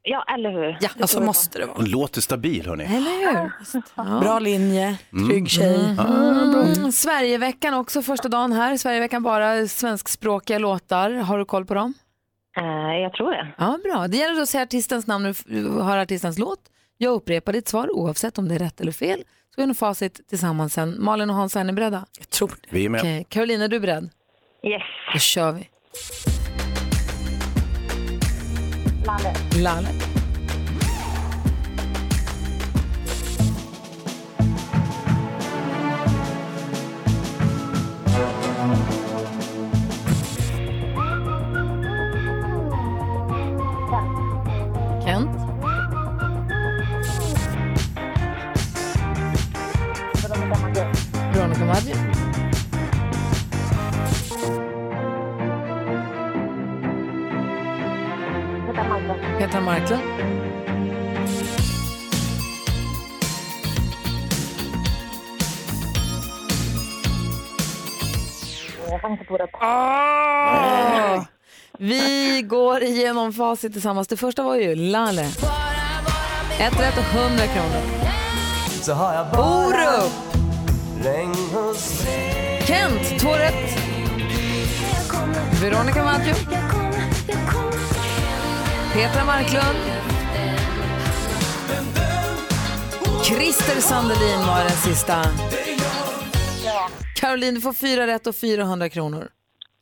[0.03, 0.79] Ja, eller hur?
[0.81, 1.77] Ja, alltså måste det vara.
[1.77, 2.85] Hon låter stabil hörni.
[2.85, 3.53] Eller hur?
[3.97, 4.21] Ja.
[4.21, 5.29] Bra linje, Mm.
[5.29, 5.97] trygg tjej.
[5.99, 6.93] Mm.
[6.93, 8.77] Sverigeveckan också första dagen här.
[8.77, 11.11] Sverigeveckan bara svenskspråkiga låtar.
[11.11, 11.95] Har du koll på dem?
[12.57, 13.55] Eh, jag tror det.
[13.59, 14.09] Ja, bra.
[14.09, 16.61] Det gäller att säga artistens namn när du hör artistens låt.
[16.99, 19.25] Jag upprepar ditt svar oavsett om det är rätt eller fel.
[19.55, 20.97] Så är nog facit tillsammans sen.
[20.99, 22.07] Malin och Hans, är ni beredda?
[22.19, 22.69] Jag tror det.
[22.71, 23.01] Vi är med.
[23.01, 24.11] Okej, Carolina, är du beredd?
[24.63, 24.83] Yes.
[25.13, 25.69] Då kör vi.
[29.07, 29.57] Landet.
[29.63, 29.89] Lalle.
[51.67, 51.83] Oroad.
[59.39, 60.03] Petra Marklund.
[69.61, 71.25] Oh!
[71.79, 74.09] Vi går igenom facit tillsammans.
[74.09, 75.27] Det första var ju Lalle.
[76.61, 77.83] Ett rätt och 100 kronor.
[79.33, 80.36] Orup.
[82.67, 83.79] Kent, två rätt.
[85.63, 86.35] Veronica Maggio.
[88.93, 89.79] Petra Marklund.
[93.25, 95.23] Christer Sandelin var den sista.
[97.17, 99.29] Caroline, du får fyra rätt och 400 kronor.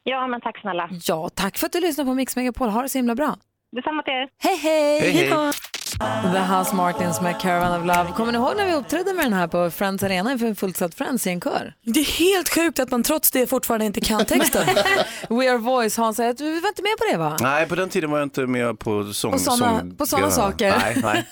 [0.02, 0.90] Ja, men tack snälla.
[1.08, 2.68] Ja, tack för att du lyssnar på Mix Megapol.
[2.68, 3.36] Ha det så himla bra.
[3.72, 4.28] Detsamma till er.
[4.38, 5.00] Hej, hej!
[5.00, 5.52] Hej, hej.
[6.00, 8.12] The House Martins med Caravan of Love.
[8.16, 10.94] Kommer ni ihåg när vi uppträdde med den här på Friends Arena inför en fullsatt
[10.94, 11.74] Friends i en kör?
[11.82, 14.66] Det är helt sjukt att man trots det fortfarande inte kan texten.
[15.28, 17.36] We Are Voice, Hans säger att du var inte med på det va?
[17.40, 19.32] Nej, på den tiden var jag inte med på sång.
[19.32, 20.74] På såna- sång- på såna ja, saker.
[20.78, 21.24] Nej, nej.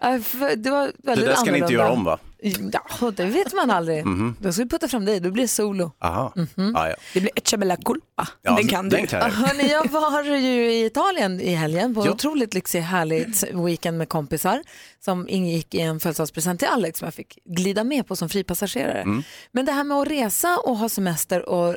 [0.56, 2.18] Det var Det väldigt där ska ni inte göra om va?
[2.42, 4.06] Ja, det vet man aldrig.
[4.06, 4.36] Mhm.
[4.40, 5.92] Då ska vi putta fram dig, då blir det solo.
[5.98, 6.32] Aha.
[6.36, 6.72] Mhm.
[6.74, 6.94] Ja, ja.
[7.14, 8.28] Det blir Ecce Bella Culpa.
[8.42, 8.96] Ja, den kan du.
[8.96, 9.28] den kan jag.
[9.30, 12.12] Hörrni, jag var ju i Italien i helgen på en Ja.
[12.12, 14.62] otroligt lyxig, härligt weekend med kompisar
[15.04, 19.00] som ingick i en födelsedagspresent till Alex som jag fick glida med på som fripassagerare.
[19.00, 19.22] Mm.
[19.52, 21.74] Men det här med att resa och ha semester och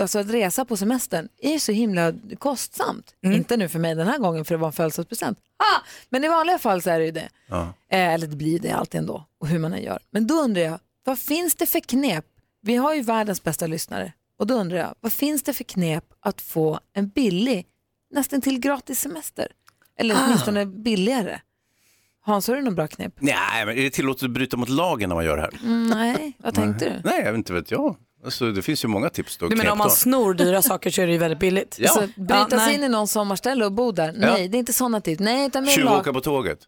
[0.00, 3.14] alltså att resa på semestern är så himla kostsamt.
[3.22, 5.38] Inte nu för mig den här gången för det var en födelsedagspresent.
[5.56, 5.80] Ah!
[6.08, 7.28] Men i vanliga fall så är det ju det.
[7.46, 7.62] Ja.
[7.88, 9.98] Eh, eller det blir det alltid ändå, och hur man än gör.
[10.10, 12.24] Men då undrar jag, vad finns det för knep?
[12.60, 14.12] Vi har ju världens bästa lyssnare.
[14.38, 17.66] Och då undrar jag, vad finns det för knep att få en billig,
[18.10, 19.48] nästan till gratis semester?
[19.98, 20.18] Eller Ah.
[20.26, 21.40] åtminstone billigare.
[22.24, 23.12] Hans, har du någon bra knep?
[23.20, 25.52] Nej, men är det tillåtet att bryta mot lagen när man gör det här?
[25.62, 27.10] Mm, nej, vad tänkte du?
[27.10, 27.96] Nej, jag vet inte vet jag.
[28.24, 29.48] Alltså, det finns ju många tips då.
[29.48, 31.76] Du menar om man snor dyra saker så är det ju väldigt billigt.
[31.78, 31.90] Ja.
[31.90, 34.06] Alltså, bryta sig in i någon sommarställe och bo där?
[34.06, 34.12] Ja.
[34.12, 35.20] Nej, det är inte sådana tips.
[35.20, 36.04] Nej, utan mer lag.
[36.04, 36.58] På tåget?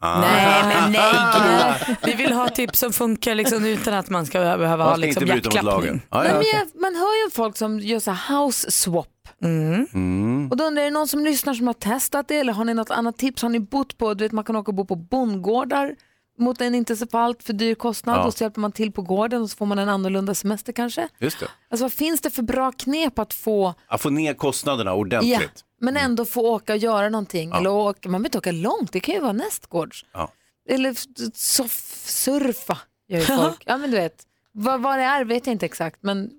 [0.00, 0.20] Ah.
[0.20, 1.96] Nej men nej.
[2.04, 5.00] Vi vill ha tips som funkar liksom, utan att man ska behöva Man ha ska
[5.00, 5.90] liksom, inte bryta mot hjärtklappning.
[5.90, 6.00] lagen.
[6.08, 9.08] Ah, ja, jag, man hör ju folk som gör så house swap.
[9.42, 10.48] Mm.
[10.50, 12.64] Och då undrar jag, är det någon som lyssnar som har testat det eller har
[12.64, 13.42] ni något annat tips?
[13.42, 15.94] Har ni bott på, du vet man kan åka och bo på bondgårdar
[16.38, 18.24] mot en inte så för allt för dyr kostnad Ja.
[18.26, 21.08] och så hjälper man till på gården och så får man en annorlunda semester kanske.
[21.18, 21.46] Just det.
[21.70, 25.64] Alltså vad finns det för bra knep att få, Att få ner kostnaderna ja, ordentligt.
[25.80, 27.52] men ändå få åka och göra någonting?
[27.52, 30.04] Eller åka, man behöver inte åka långt, det kan ju vara nästgårds.
[30.12, 30.32] Ja.
[30.68, 30.94] Eller
[31.34, 33.62] soff, surfa gör ju folk.
[33.66, 34.22] ja men du vet,
[34.52, 36.30] vad, vad det är vet jag inte exakt men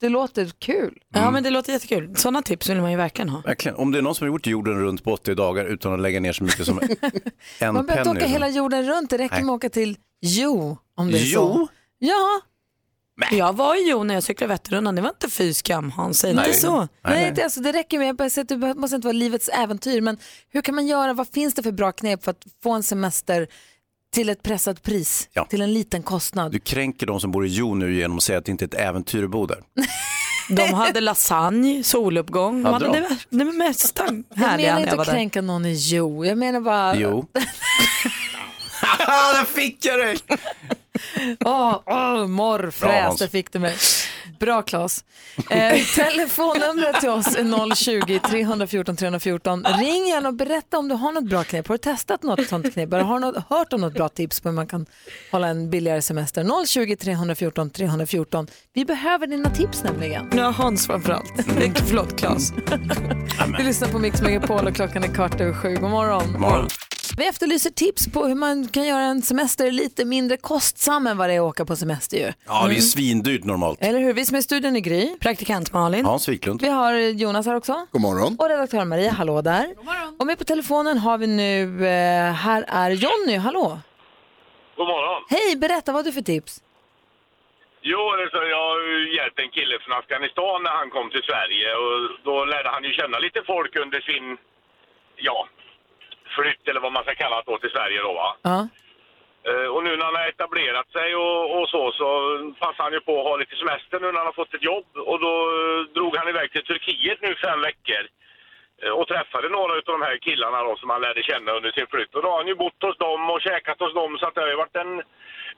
[0.00, 0.98] det låter kul.
[1.14, 2.16] Ja men det låter jättekul.
[2.16, 3.40] Sådana tips vill man ju verkligen ha.
[3.40, 3.76] Verkligen.
[3.76, 6.20] Om det är någon som har gjort jorden runt på 80 dagar utan att lägga
[6.20, 6.80] ner så mycket som
[7.58, 8.18] en Man behöver inte penny.
[8.20, 9.44] åka hela jorden runt, det räcker Nej.
[9.44, 11.40] med att åka till Jo om det är Jo?
[11.40, 11.68] så.
[11.98, 12.40] Ja,
[13.30, 16.30] Jag var i Jo när jag cyklade Vätternrundan, det var inte fy skam Hans, säg
[16.30, 16.76] inte så.
[16.78, 17.32] Nej, nej, nej.
[17.36, 20.16] Det, alltså, det räcker med, jag säger att det måste inte vara livets äventyr, men
[20.50, 23.48] hur kan man göra, vad finns det för bra knep för att få en semester
[24.14, 25.44] till ett pressat pris, Ja.
[25.44, 26.52] till en liten kostnad?
[26.52, 28.66] Du kränker de som bor i Jo nu genom att säga att det inte är
[28.66, 29.58] ett äventyr bo där.
[30.48, 33.16] De hade lasagne, soluppgång, de Hade hade de?
[33.38, 36.24] det, det mesta jag härliga menar när jag inte var att kränka någon i Jo,
[36.24, 36.96] jag menar bara...
[36.96, 37.26] Jo.
[39.34, 40.16] Där fick jag dig!
[41.44, 43.74] Åh, åh, Bra, morrfräs, där fick du mig.
[44.40, 45.04] Bra Klas.
[45.50, 49.64] Eh, telefonnumret till oss är 020-314 314.
[49.64, 51.68] Ring gärna och berätta om du har något bra knep.
[51.68, 52.92] Har du testat något sånt knep?
[52.92, 54.86] Eller har du hört om något bra tips på hur man kan
[55.32, 56.44] hålla en billigare semester?
[56.44, 58.46] 020-314 314.
[58.72, 60.30] Vi behöver dina tips nämligen.
[60.36, 61.32] Ja, Hans framförallt.
[61.88, 62.52] Förlåt, Claes.
[63.58, 65.74] Vi lyssnar på Mix Megapol och klockan är kvart över sju.
[65.76, 66.40] God morgon.
[66.40, 66.68] Morgon.
[67.16, 71.28] Vi efterlyser tips på hur man kan göra en semester lite mindre kostsam än vad
[71.28, 72.32] det är att åka på semester ju.
[72.46, 73.78] Ja, det är svindyrt normalt.
[73.82, 74.12] Eller hur?
[74.12, 75.16] Vi som är i studion i Gry.
[75.20, 76.04] Praktikant Malin.
[76.04, 76.62] Hans Wiklund.
[76.62, 77.86] Vi har Jonas här också.
[77.92, 78.36] God morgon.
[78.38, 79.66] Och redaktör Maria, hallå där.
[80.18, 83.78] Och med på telefonen har vi nu, eh, här är Jonny, hallå.
[84.76, 85.22] God morgon.
[85.28, 86.60] Hej, berätta vad har du för tips?
[87.92, 91.68] Jo, alltså, jag har ju hjälpt en kille från Afghanistan när han kom till Sverige
[91.82, 91.96] och
[92.28, 94.26] då lärde han ju känna lite folk under sin,
[95.28, 95.38] ja,
[96.38, 98.28] flytt eller vad man ska kalla det då till Sverige då va.
[98.50, 98.58] Ja.
[99.48, 102.06] Eh, Och nu när han har etablerat sig och, och så, så
[102.62, 104.88] passar han ju på att ha lite semester nu när han har fått ett jobb.
[105.10, 108.02] Och då eh, drog han iväg till Turkiet nu fem veckor
[108.82, 111.86] eh, och träffade några av de här killarna då som han lärde känna under sin
[111.92, 112.14] flytt.
[112.14, 114.40] Och då har han ju bott hos dem och käkat hos dem så att det
[114.44, 114.92] har ju varit en,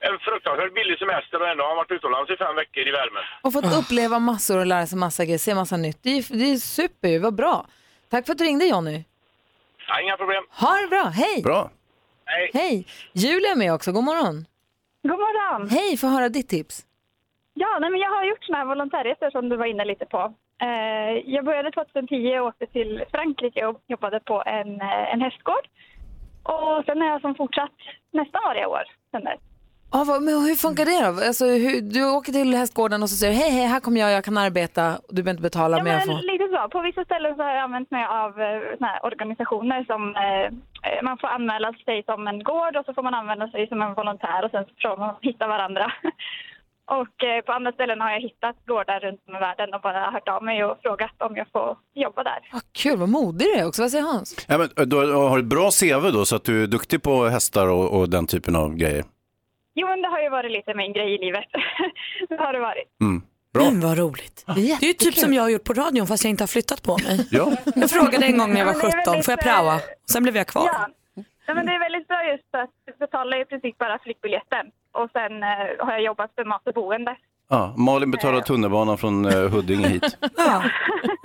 [0.08, 3.24] en fruktansvärt billig semester och ändå har han varit utomlands i fem veckor i värmen.
[3.44, 5.98] Och fått uppleva massor och lära sig massa grejer, se massa nytt.
[6.02, 7.56] Det är, det är super ju, vad bra.
[8.10, 8.98] Tack för att du ringde Jonny.
[9.88, 10.44] Ja, inga problem.
[10.60, 11.42] Ha det bra, hej!
[11.42, 11.70] Bra.
[12.24, 12.50] Hej.
[12.54, 12.86] Hej!
[13.12, 14.44] Julia är med också, god morgon.
[15.02, 15.68] God morgon.
[15.68, 16.86] Hej, få höra ditt tips.
[17.54, 20.34] Ja, nej, men jag har gjort såna här volontärresor som du var inne lite på.
[20.62, 25.66] Eh, jag började 2010 och åkte till Frankrike och jobbade på en, eh, en hästgård.
[26.42, 27.76] Och sen har jag som fortsatt
[28.12, 29.26] nästan varje år sen
[30.04, 31.26] vad, men hur funkar det då?
[31.26, 34.24] Alltså, hur, du åker till hästgården och så säger hej, hej, här kommer jag, jag
[34.24, 36.32] kan arbeta, och du behöver inte betala, Ja, men jag får...
[36.32, 36.68] lite så.
[36.68, 40.46] På vissa ställen så har jag använt mig av eh, såna här organisationer som eh,
[40.86, 43.82] eh, man får anmäla sig som en gård och så får man använda sig som
[43.82, 45.92] en volontär och sen så försöker man hitta varandra.
[46.88, 50.10] Och eh, på andra ställen har jag hittat gårdar runt om i världen och bara
[50.10, 52.38] hört av mig och frågat om jag får jobba där.
[52.72, 53.82] Kul, vad modig du är också.
[53.82, 54.46] Vad säger Hans?
[54.48, 57.68] Ja, men, du har ett bra CV då, så att du är duktig på hästar
[57.70, 59.04] och, och den typen av grejer.
[59.78, 61.44] Jo, men det har ju varit lite min grej i livet.
[62.28, 62.88] det har det varit.
[63.00, 63.22] Mm.
[63.60, 64.44] Mm, vad roligt.
[64.56, 66.82] Det är ju typ som jag har gjort på radion fast jag inte har flyttat
[66.82, 67.28] på mig.
[67.30, 67.52] Ja.
[67.74, 69.40] Jag frågade en gång när jag var Ja, men det är 17, väldigt, får jag
[69.40, 69.80] praoa?
[70.12, 70.68] Sen blev jag kvar.
[70.72, 70.88] Ja.
[71.46, 75.08] ja, men det är väldigt bra just att du betalar i princip bara flygbiljetten och
[75.12, 77.16] sen eh, har jag jobbat för mat och boende.
[77.48, 80.16] Ja, Malin betalar tunnelbanan från eh, Huddinge hit.
[80.36, 80.62] Ja.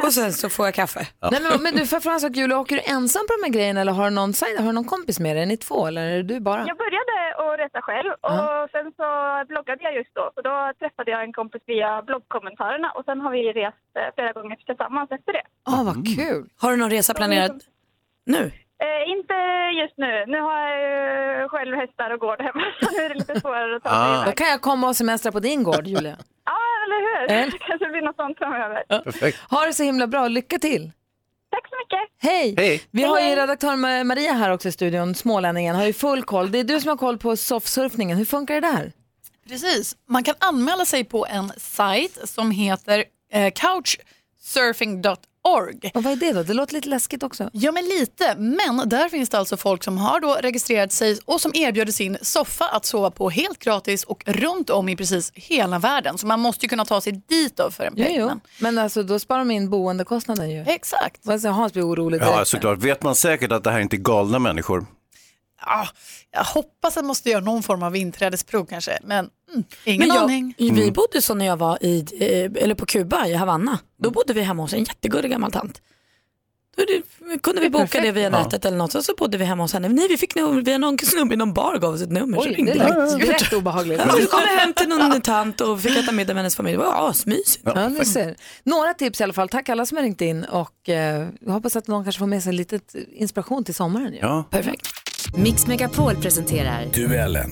[0.03, 1.07] Och sen så får jag kaffe.
[1.19, 1.29] Ja.
[1.31, 3.53] Nej, men, men du, för fråga en sak, Julia, åker du ensam på de här
[3.53, 5.43] grejerna eller har du någon, side- har du någon kompis med dig?
[5.43, 6.65] Är ni två eller är det du bara?
[6.67, 9.05] Jag började att resa själv och sen så
[9.47, 10.31] bloggade jag just då.
[10.35, 14.31] Så då träffade jag en kompis via bloggkommentarerna och sen har vi rest eh, flera
[14.33, 15.43] gånger tillsammans efter det.
[15.71, 16.49] Ah, vad kul.
[16.61, 17.63] Har du någon resa planerad
[18.25, 18.51] nu?
[18.85, 19.33] Eh, inte
[19.81, 20.25] just nu.
[20.27, 20.59] Nu har
[21.39, 24.15] jag själv hästar och gård hemma så nu är det lite svårare att ta sig
[24.17, 24.37] Då iväg.
[24.37, 26.17] kan jag komma och semestra på din gård, Julia.
[26.45, 27.31] Ja, eller hur?
[27.37, 27.45] Eh?
[27.51, 28.83] Det kanske blir något sånt framöver.
[29.03, 29.37] Perfekt.
[29.49, 30.91] Ha det så himla bra, lycka till.
[31.51, 31.99] Tack så mycket.
[32.31, 32.55] Hej!
[32.57, 32.83] Hej.
[32.91, 36.51] Vi har ju redaktör Ma- Maria här också i studion, smålänningen, har ju full koll.
[36.51, 38.17] Det är du som har koll på soffsurfningen.
[38.17, 38.91] Hur funkar det där?
[39.49, 39.95] Precis.
[40.09, 43.53] Man kan anmäla sig på en sajt som heter eh,
[45.43, 45.91] couchsurfing.org.
[45.95, 46.43] Och vad är det då?
[46.43, 47.49] Det låter lite läskigt också.
[47.53, 48.35] Ja, men lite.
[48.37, 52.17] Men där finns det alltså folk som har då registrerat sig och som erbjuder sin
[52.21, 56.17] soffa att sova på helt gratis och runt om i precis hela världen.
[56.17, 58.15] Så man måste ju kunna ta sig dit då för en Jo, peng.
[58.19, 58.25] jo.
[58.27, 60.61] Men- Men alltså, då sparar de in boendekostnaden ju.
[60.67, 61.19] Exakt.
[61.23, 62.79] Vad säger Hans blir orolig Ja, såklart.
[62.79, 64.85] Vet man säkert att det här inte är galna människor?
[65.65, 65.87] Ja,
[66.31, 68.99] jag hoppas att man måste göra någon form av inträdesprov kanske.
[69.03, 70.55] Men mm, ingen Men jag, aning.
[70.57, 73.79] Vi bodde så när jag var i, eh, eller på Kuba i Havanna.
[74.03, 75.81] Då bodde vi hemma hos en jättegullig gammal tant.
[76.77, 78.03] Då det, kunde vi boka perfekt.
[78.03, 78.29] det via Ja.
[78.29, 79.89] nätet eller något och så bodde vi hemma hos henne.
[79.89, 82.37] Nej, vi fick nog, via någon snubbe i någon bar gav oss ett nummer.
[82.37, 84.01] så Oj, ringde det lät rätt obehagligt.
[84.07, 86.77] Ja, vi kom hem till någon tant och fick äta middag med hennes familj.
[86.77, 87.61] Det var asmysigt.
[87.75, 88.35] Ja, ni ser.
[88.63, 89.49] Några tips i alla fall.
[89.49, 92.43] Tack alla som har ringt in och eh, jag hoppas att någon kanske får med
[92.43, 92.79] sig lite
[93.11, 94.15] inspiration till sommaren.
[94.21, 94.43] Ja.
[94.49, 94.87] Perfekt.
[95.29, 97.49] Mix Megapol presenterar Duellen.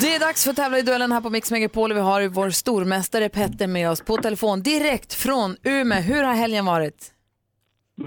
[0.00, 2.28] Det är dags för att tävla i duellen här på Mix Megapol och vi har
[2.28, 6.00] vår stormästare Petter med oss på telefon direkt från Umeå.
[6.00, 7.12] Hur har helgen varit?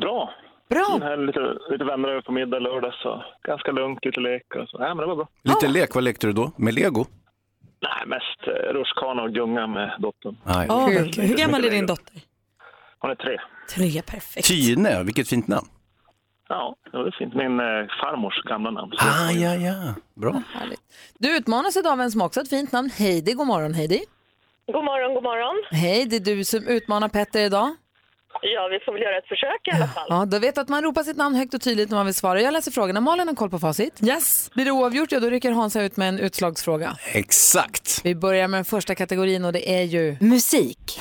[0.01, 0.33] Bra.
[0.69, 0.99] Bra.
[1.01, 1.39] Här, lite,
[1.71, 4.77] lite vänner över på middag lördag, så ganska lugnt, lite lek och så.
[4.77, 5.27] Nej, men det var bra.
[5.43, 6.51] Lite lek, vad lekte du då?
[6.57, 7.05] Med lego?
[7.81, 10.37] Nej, mest eh, rutschkana och gunga med dottern.
[10.43, 10.67] Nej.
[10.69, 11.13] Åh, kul.
[11.27, 12.13] Hur gammal är din dotter?
[12.99, 13.37] Hon är tre.
[13.69, 14.47] Tre, perfekt.
[14.47, 15.67] Tine, vilket fint namn.
[16.49, 17.33] Ja, det var fint.
[17.35, 17.65] Min eh,
[18.01, 18.91] farmors gamla namn.
[18.99, 19.93] Ah, ja, ja.
[20.15, 20.41] Bra.
[21.19, 22.89] Du utmanas idag av en som också har ett fint namn.
[22.97, 23.99] Heidi, god morgon Heidi.
[24.73, 25.63] God morgon, god morgon.
[25.71, 27.75] Hej, det är du som utmanar Petter idag.
[28.41, 30.05] Ja, vi får väl göra ett försök i alla fall.
[30.09, 32.41] Ja, då vet att man ropar sitt namn högt och tydligt när man vill svara.
[32.41, 33.01] Jag läser frågorna.
[33.01, 34.03] Malin har koll på facit.
[34.03, 34.51] Yes.
[34.53, 36.97] Blir det oavgjort, ja då rycker Hansa ut med en utslagsfråga.
[37.13, 38.01] Exakt.
[38.03, 40.99] Vi börjar med den första kategorin och det är ju musik.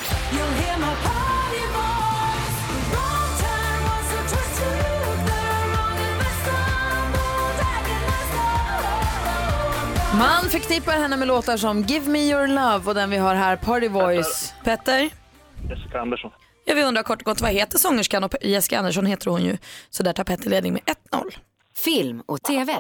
[10.19, 13.57] Man förknippar henne med låtar som Give Me Your Love och den vi har här,
[13.57, 14.55] Party Voice.
[14.65, 15.11] Petter?
[15.71, 16.31] Jessica Andersson.
[16.65, 18.25] Jag vill undra kort och gott, vad heter sångerskan?
[18.25, 19.59] Och Jessica Andersson heter hon ju.
[19.91, 21.23] Så där tar Petter ledning med 1-0.
[21.85, 22.77] Film och TV.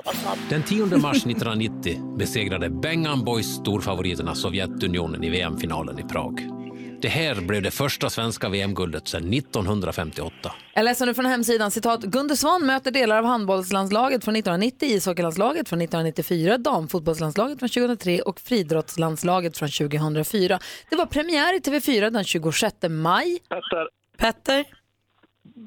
[0.48, 6.57] Den 10 mars 1990 besegrade Bang Boys storfavoriterna Sovjetunionen i VM-finalen i Prag.
[7.00, 10.52] Det här blev det första svenska VM-guldet sedan 1958.
[10.74, 15.68] Jag läser nu från hemsidan, citat, Gunde Svan möter delar av handbollslandslaget från 1990, ishockeylandslaget
[15.68, 20.58] från 1994, damfotbollslandslaget från 2003 och friidrottslandslaget från 2004.
[20.90, 23.38] Det var premiär i TV4 den 26 maj.
[23.48, 23.88] Petter.
[24.18, 24.64] Petter?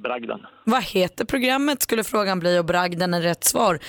[0.04, 0.40] Bragden.
[0.66, 3.80] Vad heter programmet skulle frågan bli och bragden är rätt svar.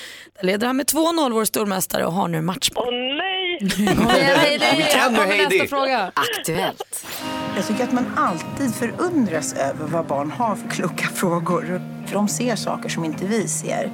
[0.40, 2.84] Där leder han med 2-0 vår stormästare och har nu matchboll.
[2.88, 3.41] Åh nej!
[3.62, 3.86] Vi
[4.92, 5.58] kan nu, Heidi.
[5.58, 6.12] Nästa fråga.
[6.14, 7.06] Aktuellt.
[7.56, 11.82] Jag tycker att man alltid förundras över vad barn har för kloka frågor.
[12.06, 13.90] För de ser saker som inte vi ser.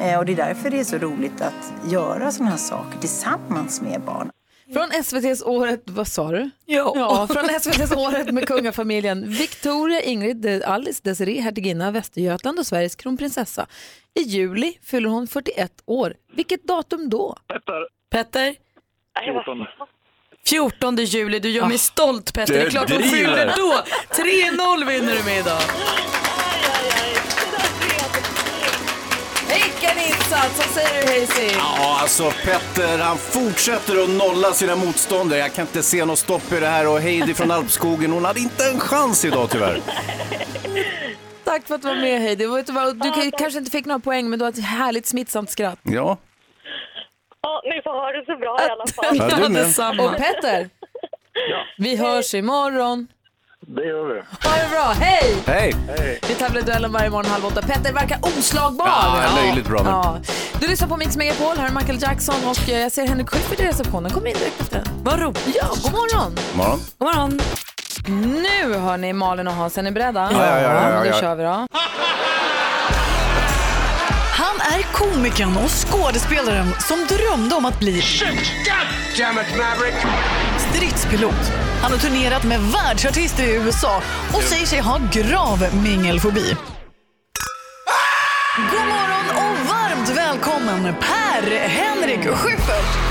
[0.00, 3.80] Eh, Och det är därför det är så roligt att göra sådana här saker tillsammans
[3.80, 4.30] med barn.
[4.72, 6.50] Från SVTs Året, vad sa du?
[6.66, 6.92] Jo.
[6.96, 9.30] Ja, från SVTs Året med kungafamiljen.
[9.30, 13.66] Victoria Ingrid Alice Desiree, hertiginna Västergötland och Sveriges kronprinsessa.
[14.20, 16.14] I juli fyller hon 41 år.
[16.36, 17.36] Vilket datum då?
[17.52, 17.86] Petter.
[18.10, 18.54] Petter?
[19.24, 19.66] 14.
[20.46, 22.54] 14 juli, du gör mig stolt Petter.
[22.54, 23.82] Det är klart hon fyller då.
[24.14, 25.60] 3-0 vinner du med idag.
[29.48, 30.58] Vilken insats!
[30.58, 31.54] Vad säger du Hayes?
[31.54, 35.38] Ja, alltså Petter, han fortsätter att nolla sina motståndare.
[35.40, 38.40] Jag kan inte se något stopp i det här och Heidi från Alpskogen, hon hade
[38.40, 39.80] inte en chans idag tyvärr.
[41.44, 42.44] Tack för att du var med Heidi.
[42.46, 42.62] Du,
[42.94, 45.78] du kan- kanske inte fick några poäng men du har ett härligt smittsamt skratt.
[45.82, 46.18] Ja.
[47.42, 49.16] Ja, ni får ha det så bra i alla fall.
[49.30, 49.62] Ja, du med.
[49.62, 50.02] Detsamma.
[50.02, 50.70] Och Petter,
[51.78, 53.08] vi hörs imorgon.
[53.66, 54.20] Det gör vi.
[54.48, 55.36] Ha det bra, hej!
[55.46, 55.74] Hej!
[56.28, 57.62] Vi tävlar i duellen varje morgon halv åtta.
[57.62, 58.86] Petter verkar oslagbar.
[58.86, 59.88] Ja, löjligt bra nu.
[59.90, 60.16] Ja.
[60.60, 63.60] Du lyssnar på Mix Megapol, här är Michael Jackson och eh, jag ser Henrik Schyffert
[63.60, 64.10] i receptionen.
[64.10, 64.82] Kom in direkt efter.
[65.02, 65.56] Vad roligt.
[65.60, 66.36] Ja, god morgon.
[66.54, 66.80] Morgon.
[66.98, 67.40] God morgon.
[68.42, 70.28] Nu hör ni Malin och Hans, är ni beredda?
[70.32, 71.20] Ja, ja, ja, ja, Då ja.
[71.20, 71.66] kör vi då.
[74.40, 78.02] Han är komikern och skådespelaren som drömde om att bli
[80.58, 81.52] stridspilot.
[81.82, 84.02] Han har turnerat med världsartister i USA
[84.34, 86.56] och säger sig ha grav mingelfobi.
[88.56, 93.09] God morgon och varmt välkommen Per-Henrik Schyffert.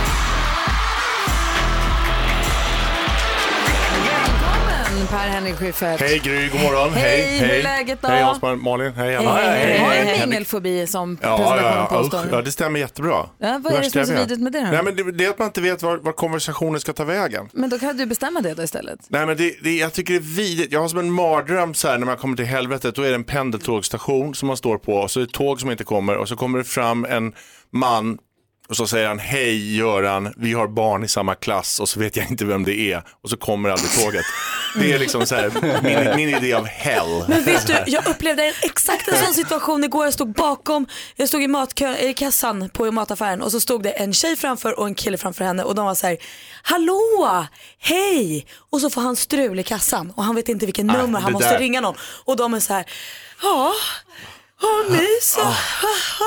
[5.07, 5.99] Per-Henrik Schyffert.
[5.99, 6.89] Hej Gry, god morgon.
[6.93, 8.07] Hej, hur är läget då?
[8.07, 9.33] Hej Hans Malin, hej alla.
[9.35, 12.21] Hej, Har du mingelfobi som Ja, presentationen ja, påstår?
[12.31, 13.25] ja, det stämmer jättebra.
[13.37, 14.65] Ja, vad är det som är så vidrigt med det då?
[14.71, 17.49] Nej, men det, det är att man inte vet var, var konversationen ska ta vägen.
[17.53, 18.99] Men då kan du bestämma det då istället.
[19.07, 20.71] Nej men det, det, jag tycker det är vidrigt.
[20.73, 22.95] Jag har som en mardröm så här när man kommer till helvetet.
[22.95, 25.71] Då är det en pendeltågstation som man står på och så är det tåg som
[25.71, 27.33] inte kommer och så kommer det fram en
[27.71, 28.17] man
[28.69, 32.15] och så säger han hej Göran, vi har barn i samma klass och så vet
[32.15, 34.25] jag inte vem det är och så kommer aldrig tåget.
[34.75, 35.51] Det är liksom så här
[35.83, 37.23] min, min idé av hell.
[37.27, 40.05] Men vet du, jag upplevde en, exakt en sån situation igår.
[40.05, 43.91] Jag stod bakom, jag stod i, matkö, i kassan på mataffären och så stod det
[43.91, 46.17] en tjej framför och en kille framför henne och de var så här,
[46.63, 47.45] hallå,
[47.79, 48.45] hej!
[48.69, 51.27] Och så får han strul i kassan och han vet inte vilken Ah, nummer, han
[51.27, 51.59] det måste där.
[51.59, 51.95] ringa någon.
[52.25, 52.85] Och de är så här,
[53.41, 53.71] ja,
[54.61, 55.39] har ni så?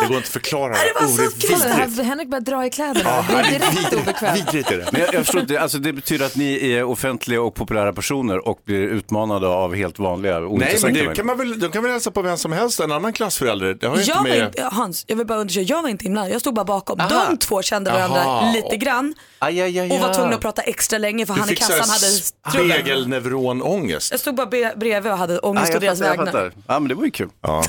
[0.01, 0.73] Det går inte att förklara.
[0.73, 2.03] Nej, det var så vidrigt.
[2.07, 3.11] Henrik börjar dra i kläderna.
[3.11, 4.39] Ja, det är direkt obekvämt.
[4.39, 4.89] Vidrigt är det.
[4.93, 8.49] Men jag, jag förstår inte, alltså det betyder att ni är offentliga och populära personer
[8.49, 11.93] och blir utmanade av helt vanliga Nej, men det kan man väl, de kan väl
[11.93, 13.75] hälsa på vem som helst, en annan klassförälder.
[13.75, 14.47] Det har Jag inte var med...
[14.47, 16.35] inte, Hans, jag vill bara undersöka, jag var inte inblandad.
[16.35, 17.01] Jag stod bara bakom.
[17.01, 17.27] Aha.
[17.31, 18.53] De två kände varandra Jaha.
[18.53, 20.15] lite grann Aj, aj, aj, och var aj.
[20.15, 22.71] tvungna att prata extra länge för Du han i kassan hade strul.
[22.71, 24.11] spegelneuronångest.
[24.11, 26.53] Jag stod bara bredvid och hade ångest jag å deras vägnar.
[26.67, 27.29] Ja, men det var ju kul.
[27.41, 27.65] Ja.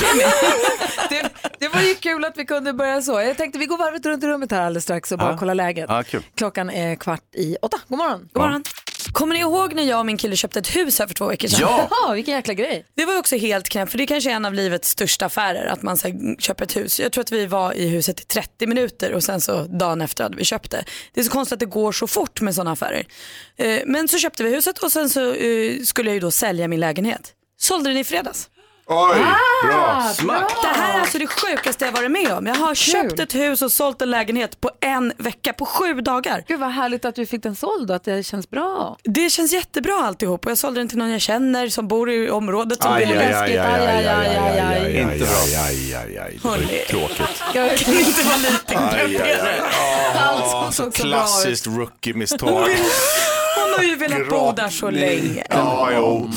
[1.10, 3.20] Det, det var ju kul att vi kunde börja så.
[3.20, 5.38] Jag tänkte vi går varvet runt i rummet här alldeles strax och bara Ja.
[5.38, 5.86] kollar läget.
[5.88, 6.22] Ja, kul.
[6.34, 7.78] Klockan är kvart i åtta.
[7.88, 8.28] God morgon.
[8.32, 8.64] God morgon.
[9.12, 11.48] Kommer ni ihåg när jag och min kille köpte ett hus här för två veckor
[11.48, 11.58] sedan?
[11.62, 11.88] Ja.
[11.90, 12.86] Jaha, vilken jäkla grej.
[12.96, 15.66] Det var också helt knäppt för det är kanske är en av livets största affärer
[15.66, 17.00] att man så här, köper ett hus.
[17.00, 20.24] Jag tror att vi var i huset i 30 minuter och sen så dagen efter
[20.24, 20.84] hade vi köpt det.
[21.14, 23.06] Det är så konstigt att det går så fort med sådana affärer.
[23.56, 26.68] Eh, Men så köpte vi huset och sen så eh, skulle jag ju då sälja
[26.68, 27.32] min lägenhet.
[27.58, 28.48] Sålde den i fredags.
[28.88, 29.20] Oj,
[29.72, 30.48] Ah, bra.
[30.62, 32.46] Det här är alltså det sjukaste jag varit med om.
[32.46, 36.44] Jag har köpt ett hus och sålt en lägenhet på en vecka, på sju dagar.
[36.48, 38.96] Gud vad härligt att du fick den såld och att det känns bra.
[39.04, 42.30] Det känns jättebra alltihop och jag sålde den till någon jag känner som bor i
[42.30, 43.58] området som Aj, ville aj, läskigt.
[43.60, 45.28] aj, aj, aj, aj, aj, aj, aj, Inte bra.
[45.28, 46.38] aj, aj, aj, aj.
[46.42, 47.42] Det var ju tråkigt.
[47.54, 49.60] Jag kan inte vara lite Aj, aj, aj.
[50.18, 52.48] Allt Ja, såg så så bra klassiskt rookie-misstag.
[53.56, 55.44] Hon har ju velat bo där så länge.
[55.50, 56.30] Ja, jo.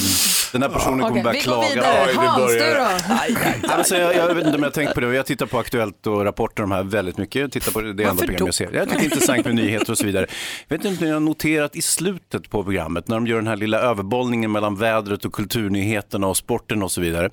[0.52, 1.68] Den här personen kommer börja vi går klaga.
[1.70, 2.12] vidare.
[2.16, 3.62] Hans, du börjar.
[3.62, 3.68] då?
[3.74, 5.16] Alltså, jag, jag vet inte om jag tänkt på det.
[5.16, 7.42] Jag tittar på Aktuellt och rapporter det här väldigt mycket.
[7.42, 8.70] Jag tittar på det, det enda program jag ser.
[8.74, 10.28] Jag tycker det är intressant med nyheter och så vidare.
[10.68, 13.48] Jag vet inte om ni har noterat i slutet på programmet när de gör den
[13.48, 17.30] här lilla överbollningen mellan vädret och kulturnyheterna och sporten och så vidare.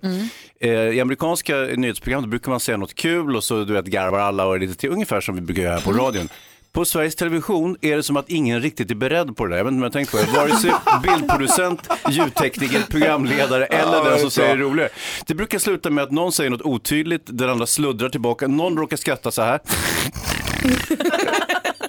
[0.60, 4.46] Eh, I amerikanska nyhetsprogram brukar man säga något kul och så du vet, garvar alla
[4.46, 6.28] och är lite till, ungefär som vi brukar göra på radion.
[6.72, 9.56] På Sveriges Television är det som att ingen riktigt är beredd på det där.
[9.56, 10.26] Jag vet inte om jag tänkt på det.
[10.26, 14.90] Vare sig bildproducent, ljudtekniker, programledare eller den som säger det roligare.
[15.26, 18.96] Det brukar sluta med att någon säger något otydligt, den andra sluddrar tillbaka, någon råkar
[18.96, 19.60] skratta så här.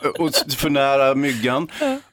[0.20, 1.68] och för nära myggan.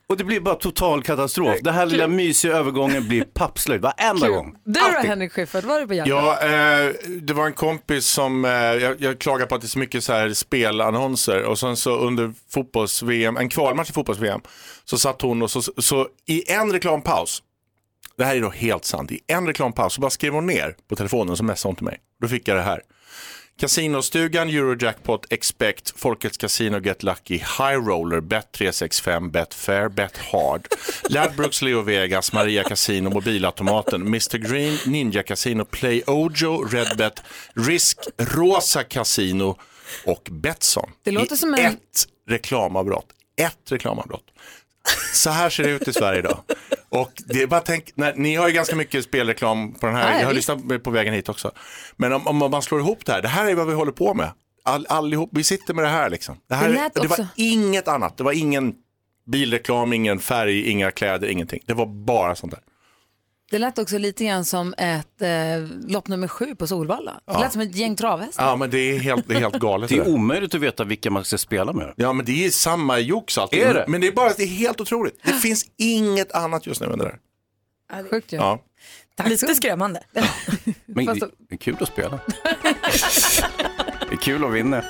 [0.07, 1.59] Och det blir bara total katastrof.
[1.63, 4.57] Den här lilla mysiga övergången blir pappslöjd varenda gång.
[4.65, 5.11] Du då Alltid.
[5.11, 6.09] Henrik Schyffert, var du på jakt?
[6.09, 9.69] Ja, eh, det var en kompis som, eh, jag, jag klagar på att det är
[9.69, 14.41] så mycket så här spelannonser och sen så under fotbolls-VM, en kvalmatch i fotbolls-VM,
[14.85, 17.43] så satt hon och så, så i en reklampaus,
[18.17, 20.97] det här är då helt sant, i en reklampaus så bara skrev hon ner på
[20.97, 21.99] telefonen och så messade hon till mig.
[22.21, 22.81] Då fick jag det här.
[23.61, 30.67] Casinostugan, Eurojackpot, Expect, Folkets Casino, Get Lucky, High Roller, Bet365, Betfair, Bet Hard,
[31.11, 37.23] Ladbrokes, Leo Vegas, Maria Casino, Mobilautomaten, Mr Green, Ninja Casino, Play Ojo, Redbet,
[37.55, 39.57] Risk, Rosa Casino
[40.05, 40.91] och Betsson.
[41.03, 43.07] Det låter I som en- ett reklamavbrott.
[43.37, 44.25] Ett reklamavbrott.
[45.13, 46.41] Så här ser det ut i Sverige idag.
[46.89, 50.13] Och det är bara tänk, när, ni har ju ganska mycket spelreklam på den här,
[50.13, 51.53] ja, jag har lyssnat på vägen hit också.
[51.97, 54.15] Men om, om man slår ihop det här, det här är vad vi håller på
[54.15, 54.31] med.
[54.65, 56.37] All, allihop, vi sitter med det här liksom.
[56.49, 58.75] Det, här, Det det, var inget annat, det var ingen
[59.27, 61.63] bilreklam, ingen färg, inga kläder, ingenting.
[61.67, 62.61] Det var bara sånt där.
[63.55, 65.29] Det lät också lite grann som ett eh,
[65.89, 67.13] lopp nummer sju på Solvalla.
[67.13, 67.41] Det Ja.
[67.41, 68.45] lät som ett gäng travhästar.
[68.45, 69.89] Ja men det är helt, det är helt galet.
[69.91, 71.93] Det är omöjligt att veta vilka man ska spela med.
[71.97, 73.63] Ja men det är samma jox alltid.
[73.63, 73.85] Är det?
[73.89, 75.21] Men det är bara, det är helt otroligt.
[75.25, 77.05] Det finns inget annat just nu än det
[77.93, 78.05] där.
[78.11, 78.37] Sjukt ju.
[78.37, 78.59] Ja.
[79.25, 80.03] Lite skrämmande.
[80.87, 82.21] Men Fast det det är kul att spela.
[84.09, 84.83] det är kul att vinna.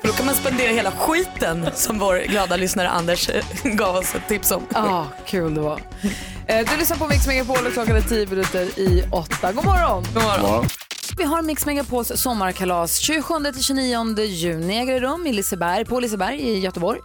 [0.00, 4.14] För då kan man spendera hela skiten som vår glada lyssnare Anders eh, gav oss
[4.14, 4.62] ett tips om.
[4.74, 5.80] Ja, kul det var.
[6.48, 9.52] Eh, Du lyssnar på Mix Megapol och klockan är tio minuter i åtta.
[9.52, 10.02] God morgon!
[10.14, 10.64] God morgon.
[11.16, 17.00] Vi har Mix Megapols sommarkalas 27-29 juni äger rum i Liseberg, på Liseberg i Göteborg.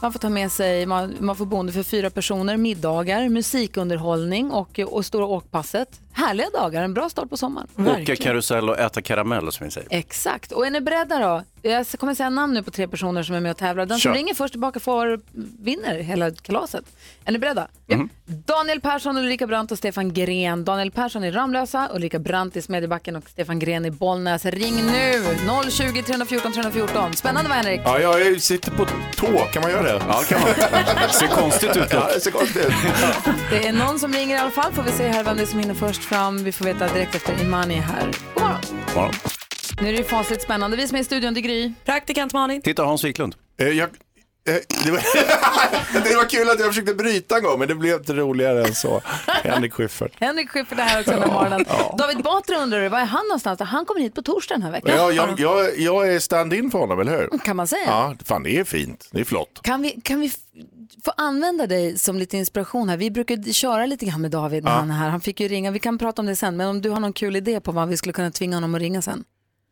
[0.00, 4.78] Man får ta med sig, man, man får boende för fyra personer, middagar, musikunderhållning och,
[4.78, 5.88] och stora åkpasset.
[6.12, 7.68] Härliga dagar, en bra start på sommaren.
[8.02, 9.88] Åka karusell och äta karamell som vi säger.
[9.90, 10.52] Exakt.
[10.52, 11.42] Och är ni beredda då?
[11.64, 13.86] Jag kommer säga namn nu på tre personer som är med och tävlar.
[13.86, 14.14] Den som Kör.
[14.14, 15.20] ringer först tillbaka får
[15.64, 16.84] vinner hela kalaset.
[17.24, 17.68] Är ni beredda?
[17.86, 18.08] Mhm.
[18.26, 20.64] Daniel Persson, Ulrika Brandt och Stefan Gren.
[20.64, 24.44] Daniel Persson i Ramlösa, Ulrika Brandt i Smedjebacken och Stefan Gren i Bollnäs.
[24.44, 25.24] Ring nu!
[25.70, 27.14] 020 314 314.
[27.14, 27.80] Spännande va Henrik?
[27.84, 28.86] Ja, jag sitter på
[29.16, 30.02] tå, kan man göra det?
[30.08, 30.48] Ja, kan man.
[31.08, 31.86] Det ser konstigt ut.
[31.90, 32.72] Ja, det ser konstigt ut.
[33.50, 34.72] Det är någon som ringer i alla fall.
[34.72, 36.44] Får vi se här vem det är som hinner först fram.
[36.44, 38.04] Vi får veta direkt efter Imani är här.
[38.34, 38.60] God morgon!
[38.94, 39.10] Ja.
[39.80, 40.76] Nu är det ju fasligt spännande.
[40.76, 41.72] Vi som är i studion, det är Gry.
[41.84, 42.62] Praktikant Malin.
[42.62, 43.34] Titta Hans Wiklund.
[43.60, 43.88] Eh, Jag,
[44.84, 45.00] det, var,
[46.10, 48.74] det var kul att jag försökte bryta en gång, men det blev inte roligare än
[48.74, 49.00] så.
[49.26, 50.12] Henrik Schyffert.
[50.20, 51.64] Henrik Schyffert är här också den morgonen.
[51.98, 53.60] David Batra undrar, var är han någonstans?
[53.60, 54.96] Han kommer hit på torsdag den här veckan.
[54.96, 57.38] Ja, jag, jag, jag är stand-in för honom, eller hur?
[57.38, 57.84] Kan man säga?
[57.86, 59.08] Ja, fan det är fint.
[59.12, 59.60] Det är flott.
[59.62, 60.32] Kan vi, kan vi
[61.04, 62.96] få använda dig som lite inspiration här?
[62.96, 64.76] Vi brukar köra lite grann med David när Ja.
[64.76, 65.08] han är här.
[65.10, 67.12] Han fick ju ringa, vi kan prata om det sen, men om du har någon
[67.12, 69.24] kul idé på vad vi skulle kunna tvinga honom att ringa sen?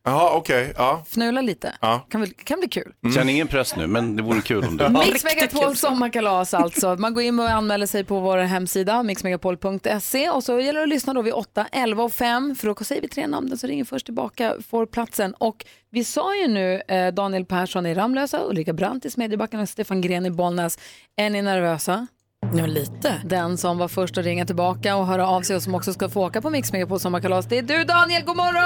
[0.05, 0.73] Jaha, okej.
[0.77, 1.03] Ja.
[1.07, 1.75] Fnula lite.
[1.81, 2.07] Ja.
[2.11, 2.93] Kan, väl, kan bli kul.
[3.15, 4.89] Känner ingen press nu, men det vore kul om du...
[5.13, 6.97] Mix Megapol sommarkalas alltså.
[6.97, 10.89] Man går in och anmäler sig på vår hemsida mixmegapol.se och så gäller det att
[10.89, 13.49] lyssna då vid 8, 11 och 5 för då säger vi tre namn.
[13.49, 15.35] Den som ringer först tillbaka får platsen.
[15.35, 19.69] Och vi sa ju nu eh, Daniel Persson i Ramlösa, Ulrika Brandt i Smedjebacken och
[19.69, 20.79] Stefan Gren i Bollnäs.
[21.17, 22.07] Är ni nervösa?
[22.55, 23.23] Ja, lite.
[23.25, 26.09] Den som var först att ringa tillbaka och höra av sig och som också ska
[26.09, 28.57] få åka på Mix Megapol sommarkalas, det är du Daniel, god morgon!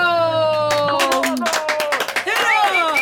[2.24, 2.96] Hurra!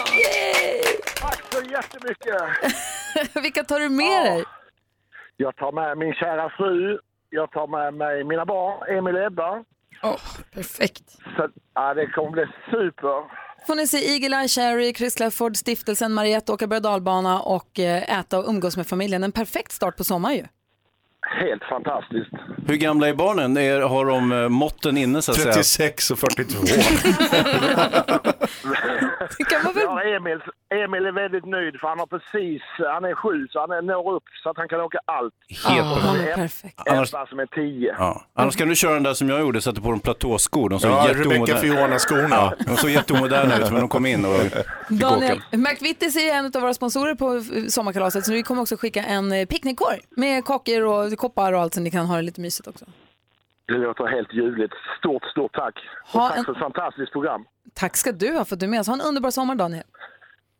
[1.21, 2.43] Tack så jättemycket!
[3.43, 4.45] Vilka tar du med dig?
[5.37, 6.99] Jag tar med min kära fru,
[7.31, 9.65] jag tar med mig mina barn, Emil och Ebba.
[10.03, 10.21] Oh,
[10.55, 11.11] perfekt.
[11.37, 13.31] Så, ja, det kommer bli super.
[13.67, 16.83] får ni se Eagle Eye Cherry, Chris Clafford, Stiftelsen, Mariette, åka berg
[17.45, 19.25] och eh, äta och umgås med familjen.
[19.25, 20.47] En perfekt start på sommar ju.
[21.41, 22.31] Helt fantastiskt.
[22.67, 23.57] Hur gamla är barnen?
[23.57, 25.53] Är, har de eh, måtten inne så att säga?
[25.53, 26.59] 36 och 42.
[29.75, 30.41] Ja, Emil,
[30.85, 32.63] Emil är väldigt nöjd för han har precis,
[32.95, 35.35] han är sju så han är, når upp så att han kan åka allt.
[35.69, 36.25] Helt perfekt.
[36.25, 36.81] det är perfekt.
[36.87, 37.95] Ebba som är tio.
[37.99, 38.23] Ja.
[38.35, 40.69] Annars kan du köra den där som jag gjorde, satte på de platåskor.
[40.69, 42.29] De såg Ja, Rebecca Fiona-skorna.
[42.31, 44.41] Ja, de såg jätteomoderna ut, men de kom in och
[44.89, 45.57] Daniel, åka.
[45.57, 49.47] McVittys är en av våra sponsorer på sommarkalaset så vi kommer också skicka en eh,
[49.47, 52.85] picknickkorg med kockor och koppar och allt så ni kan ha det lite mysigt också.
[53.67, 54.73] Det låter helt ljuvligt.
[54.99, 55.75] Stort, stort tack.
[56.03, 57.45] Och Ha tack en- för ett fantastiskt program.
[57.75, 58.87] Tack ska du ha för att du är med oss.
[58.87, 59.85] Ha en underbar sommar Daniel.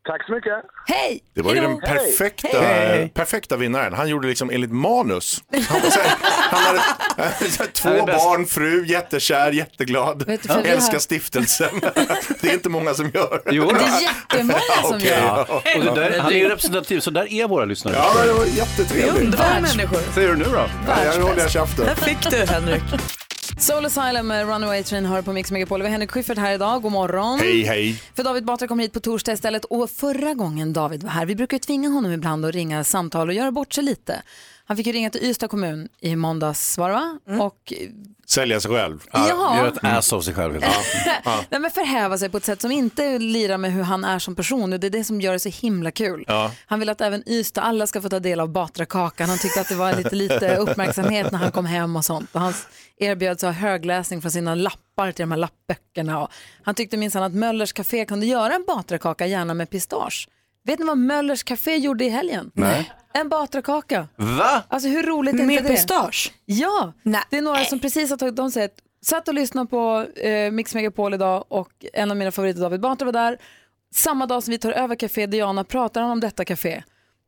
[0.07, 0.53] Tack så mycket.
[0.87, 1.21] Hej!
[1.35, 1.71] Det var ju Hejdå.
[1.73, 3.09] den perfekta, Hej.
[3.15, 3.93] perfekta vinnaren.
[3.95, 5.43] Han gjorde liksom enligt manus.
[5.69, 6.79] Han, var
[7.25, 8.19] hade två Han är bäst.
[8.25, 11.81] barn, fru, jättekär, jätteglad, Vet du, för vi har- älskar stiftelsen.
[12.41, 13.43] Det är inte många som gör.
[13.51, 15.63] Jo, Det är jättemånga som Okej, gör ja.
[15.79, 17.95] Och det där, han är ju representativ, så där är våra lyssnare.
[17.99, 19.25] Ja, men det var jättetrevligt.
[19.25, 19.99] Underbara människor.
[20.15, 20.67] Säger du nu då?
[20.89, 21.87] Ja, jag håller jag käften.
[21.87, 22.83] Där fick du Henrik.
[23.63, 25.81] Soul Asylum med Runaway Train hör på Mix Megapol.
[25.81, 26.83] Vi har Henrik Schyffert här idag.
[26.83, 27.39] God morgon.
[27.39, 28.03] Hej, hej.
[28.15, 29.65] För David Batra kommer hit på torsdag istället.
[29.65, 33.29] Och förra gången David var här, vi brukar ju tvinga honom ibland att ringa samtal
[33.29, 34.23] och göra bort sig lite.
[34.65, 37.19] Han fick ju ringa till Ystad kommun i måndags var det va?
[37.45, 37.73] Och
[38.27, 39.05] Sälja sig själv.
[39.13, 39.57] Ja.
[39.57, 40.61] Gör ett ass av sig själv.
[41.51, 44.37] Nej, men förhäva sig på ett sätt som inte lirar med hur han är som
[44.37, 46.25] person och det är det som gör det så himla kul.
[46.29, 46.51] Ja.
[46.67, 49.29] Han vill att även Ystad, alla ska få ta del av Batrakakan.
[49.29, 52.29] Han tyckte att det var lite, lite uppmärksamhet när han kom hem och sånt.
[52.33, 52.55] Och han
[52.97, 56.23] erbjöd sig högläsning från sina lappar till de här lappböckerna.
[56.23, 56.31] Och
[56.63, 60.29] han tyckte minsann att Möllers Café kunde göra en Batrakaka, gärna med pistage.
[60.65, 62.51] Vet ni vad Möllers Café gjorde i helgen?
[62.55, 62.93] Nej.
[63.15, 64.09] En Batrakaka.
[64.17, 64.63] Va?
[64.69, 65.69] Alltså hur roligt är inte Med det?
[65.69, 66.33] pistage?
[66.45, 66.93] Ja,
[67.31, 70.51] det är några som precis har tagit, de säger att satt och lyssnade på eh,
[70.51, 73.39] Mix Megapol idag och en av mina favoriter David Batra var där.
[73.95, 76.83] Samma dag som vi tar över Café Diana pratar han om detta café.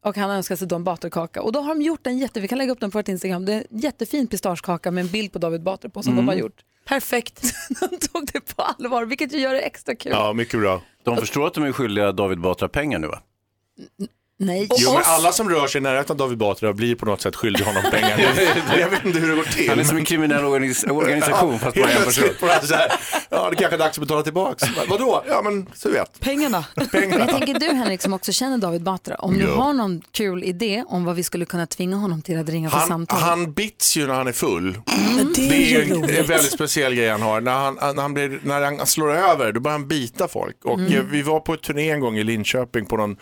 [0.05, 1.43] Och han önskar sig då en Batra-kaka.
[1.43, 3.45] Och då har de gjort en jätte, vi kan lägga upp den på vårt Instagram,
[3.45, 6.27] det är en jättefin pistagekaka med en bild på David Batra på som Mm.
[6.27, 6.61] de har gjort.
[6.85, 7.43] Perfekt.
[7.81, 10.13] de tog det på allvar, vilket ju gör det extra kul.
[10.13, 10.83] Ja, mycket bra.
[11.03, 13.23] De förstår att de är skyldiga David Batra pengar nu va?
[14.39, 14.69] Nej.
[14.77, 17.37] Jo, men alla som rör sig i närheten av David Batra blir på något sätt
[17.37, 18.21] skyldiga honom pengar.
[18.81, 19.69] jag vet inte hur det går till.
[19.69, 22.25] Han är som en kriminell organis- organisation fast bara en person.
[23.31, 24.63] Ja, det kanske är dags att betala tillbaks.
[24.89, 25.25] Vadå?
[25.29, 26.21] Ja, men så vet.
[26.21, 26.65] Pengarna.
[26.93, 30.45] Men jag tänker du Henrik som också känner David Batra, om du har någon kul
[30.45, 33.19] idé om vad vi skulle kunna tvinga honom till att ringa för Han, samtal.
[33.21, 34.73] han bits ju när han är full.
[35.37, 36.19] det är det är ju roligt.
[36.19, 37.41] en väldigt speciell grej han har.
[37.41, 40.57] När han, när han, blir, när han slår över, då börjar han bita folk.
[40.65, 41.11] Och Mm.
[41.11, 43.17] vi var på ett turné en gång i Linköping på någon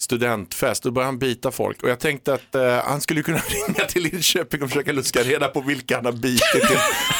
[0.00, 0.82] studentfest.
[0.82, 1.82] Då började han bita folk.
[1.82, 5.48] Och jag tänkte att eh, han skulle kunna ringa till Linköping och försöka luska reda
[5.48, 6.70] på vilka han har bitit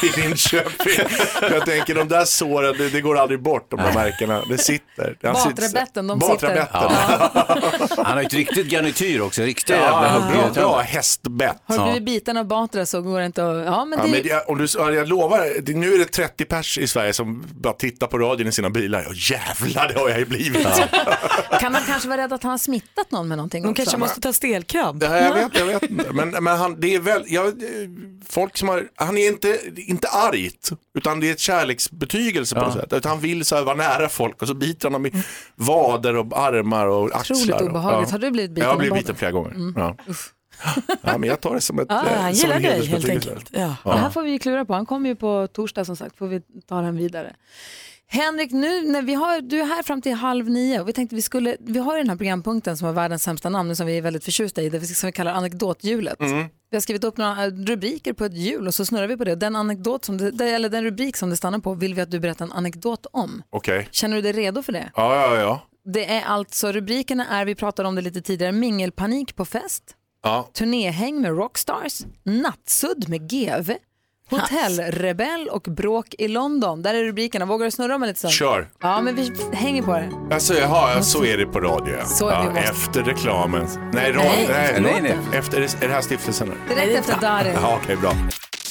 [0.03, 1.07] i, i Linköping.
[1.41, 4.43] jag tänker de där såren, det, det går aldrig bort, de där märkena.
[4.49, 5.17] Det sitter.
[5.23, 6.91] Han sitter- Batrabetten, de Batrabetten.
[8.05, 11.57] Han har ett riktigt garnityr också, riktiga Ja, jävla bra, bra hästbett.
[11.65, 13.65] Har du blivit biten av Batra så går det inte att...
[13.65, 14.11] Ja, men Ja, det...
[14.11, 17.13] men jag, om du, ja, jag lovar, det, nu är det 30 pers i Sverige
[17.13, 19.05] som bara tittar på radion i sina bilar.
[19.09, 20.67] Ja, jävlar, det har jag ju blivit.
[21.59, 23.83] Kan man kanske vara rädd att han har smittat någon med någonting De också?
[23.83, 25.03] kanske måste ta stelkramp.
[25.03, 26.11] Ja, jag vet, jag vet inte.
[26.13, 27.53] Men, men han, det är väl, jag,
[28.27, 32.73] folk som har, han är inte, inte argt, utan det är ett kärleksbetygelse på något
[32.73, 32.93] sätt.
[32.93, 35.11] Utan han vill så här vara nära folk och så biter han dem i
[35.55, 37.37] vader och armar och axlar.
[37.37, 38.11] Otroligt och- obehagligt.
[38.11, 39.51] Har du blivit biten Jag har blivit biten flera gånger.
[39.51, 39.73] Mm.
[39.77, 39.95] Ja.
[41.01, 43.09] ja, men jag tar det som ett Ja, eh, han som gillar en dig, helt
[43.09, 43.49] enkelt.
[43.51, 43.75] Ja.
[43.83, 44.73] Det här får vi ju klura på.
[44.73, 47.33] Han kommer ju på torsdag som sagt, får vi ta den vidare.
[48.13, 51.15] Henrik, nu när vi har, du är här fram till halv nio och vi tänkte
[51.15, 54.01] vi skulle, vi har den här programpunkten som har världens sämsta namn som vi är
[54.01, 56.19] väldigt förtjusta i, det som vi kallar anekdothjulet.
[56.19, 56.47] Mm.
[56.69, 59.23] Vi har skrivit upp några eh, rubriker på ett hjul och så snurrar vi på
[59.23, 59.35] det.
[59.35, 62.19] Den, anekdot som det, eller den rubrik som det stannar på vill vi att du
[62.19, 63.43] berättar en anekdot om.
[63.49, 63.87] Okej.
[63.91, 64.91] Känner du dig redo för det?
[64.95, 65.61] Ja, ja, ja.
[65.93, 69.83] Det är alltså, rubrikerna är, vi pratade om det lite tidigare, mingelpanik på fest,
[70.23, 70.49] ja.
[70.53, 73.71] turnéhäng med rockstars, nattsudd med GV,
[74.31, 76.81] hotellrebell och bråk i London.
[76.81, 77.45] Där är rubrikerna.
[77.45, 78.33] Vågar du snurra om en lite stund?
[78.33, 78.67] Kör.
[78.81, 80.09] Ja, men vi hänger på det.
[80.35, 81.95] Alltså, jaha, ja, så är det på radio.
[82.05, 83.67] Så ja, måste- Efter reklamen.
[83.93, 85.39] Nej, radio, Nej, nej, nej, nej.
[85.39, 86.51] Efter, är det här stiftelsen?
[86.69, 87.53] Direkt efter Darin.
[87.61, 88.13] Ja, okej, bra.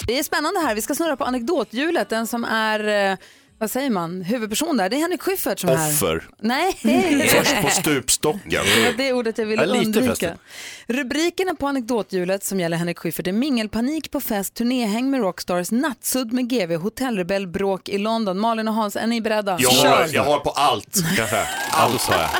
[0.07, 0.75] Det är spännande här.
[0.75, 2.09] Vi ska snurra på anekdothjulet.
[2.09, 3.17] Den som är, eh,
[3.61, 4.89] vad säger man, huvudperson där.
[4.89, 5.91] Det är Henrik Schyffert som är här.
[5.93, 6.29] Offer.
[6.41, 6.73] Nej.
[7.29, 8.51] Först på stupstocken.
[8.51, 10.05] Det var det ordet jag ville Ja, lite undvika.
[10.07, 10.39] förresten.
[10.87, 16.33] Rubrikerna på anekdothjulet som gäller Henrik Schyffert är mingelpanik på fest, turnéhäng med rockstars, nattsudd
[16.33, 18.39] med GV, hotellrebell, bråk i London.
[18.39, 19.57] Malin och Hans, är ni beredda?
[19.61, 20.97] Jag har, jag har på allt.
[21.73, 22.31] Allt har jag.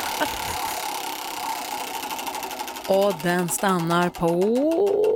[2.87, 5.10] Och den stannar på...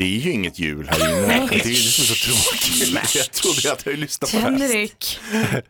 [0.00, 1.48] Det är ju inget jul här inne.
[1.50, 3.14] Det är ju det som är så tråkigt.
[3.14, 4.68] Jag trodde att jag lyssnade på det här.
[4.68, 5.20] Henrik.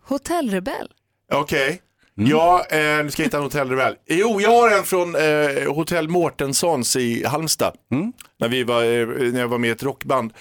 [0.03, 0.89] Hotellrebell.
[1.33, 1.81] Okej.
[2.15, 3.95] Ja, eh, nu ska jag hitta en hotellrebell.
[4.07, 7.75] Jo, jag har en från eh, Hotell Mårtenssons i Halmstad.
[8.41, 10.33] När, vi var, eh, när jag var med i ett rockband.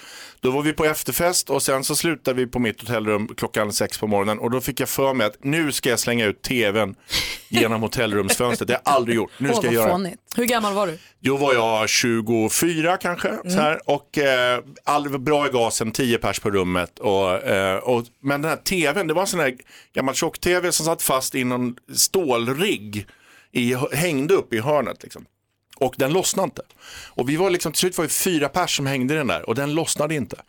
[0.42, 3.98] Då var vi på efterfest och sen så slutade vi på mitt hotellrum klockan sex
[3.98, 6.96] på morgonen och då fick jag för mig att nu ska jag slänga ut tvn
[7.50, 8.68] genom hotellrumsfönstret.
[8.68, 9.32] Det har jag aldrig gjort.
[9.38, 10.16] Nu ska jag göra det.
[10.36, 10.98] Hur gammal var du?
[11.20, 13.38] Då var jag 24 kanske.
[13.44, 17.00] Så här, och eh, all, bra i gasen, 10 pers på rummet.
[17.00, 19.56] Och, eh, och, men den här tvn, det var en sån här
[19.94, 23.06] gammal tjock-tv som satt fast i någon stålrigg.
[23.52, 25.04] I, hängde upp i hörnet.
[25.04, 25.26] Liksom.
[25.80, 26.62] Och den lossnade inte.
[27.08, 29.50] Och vi var liksom, till slut var det fyra pers som hängde i den där
[29.50, 30.42] och den lossnade inte.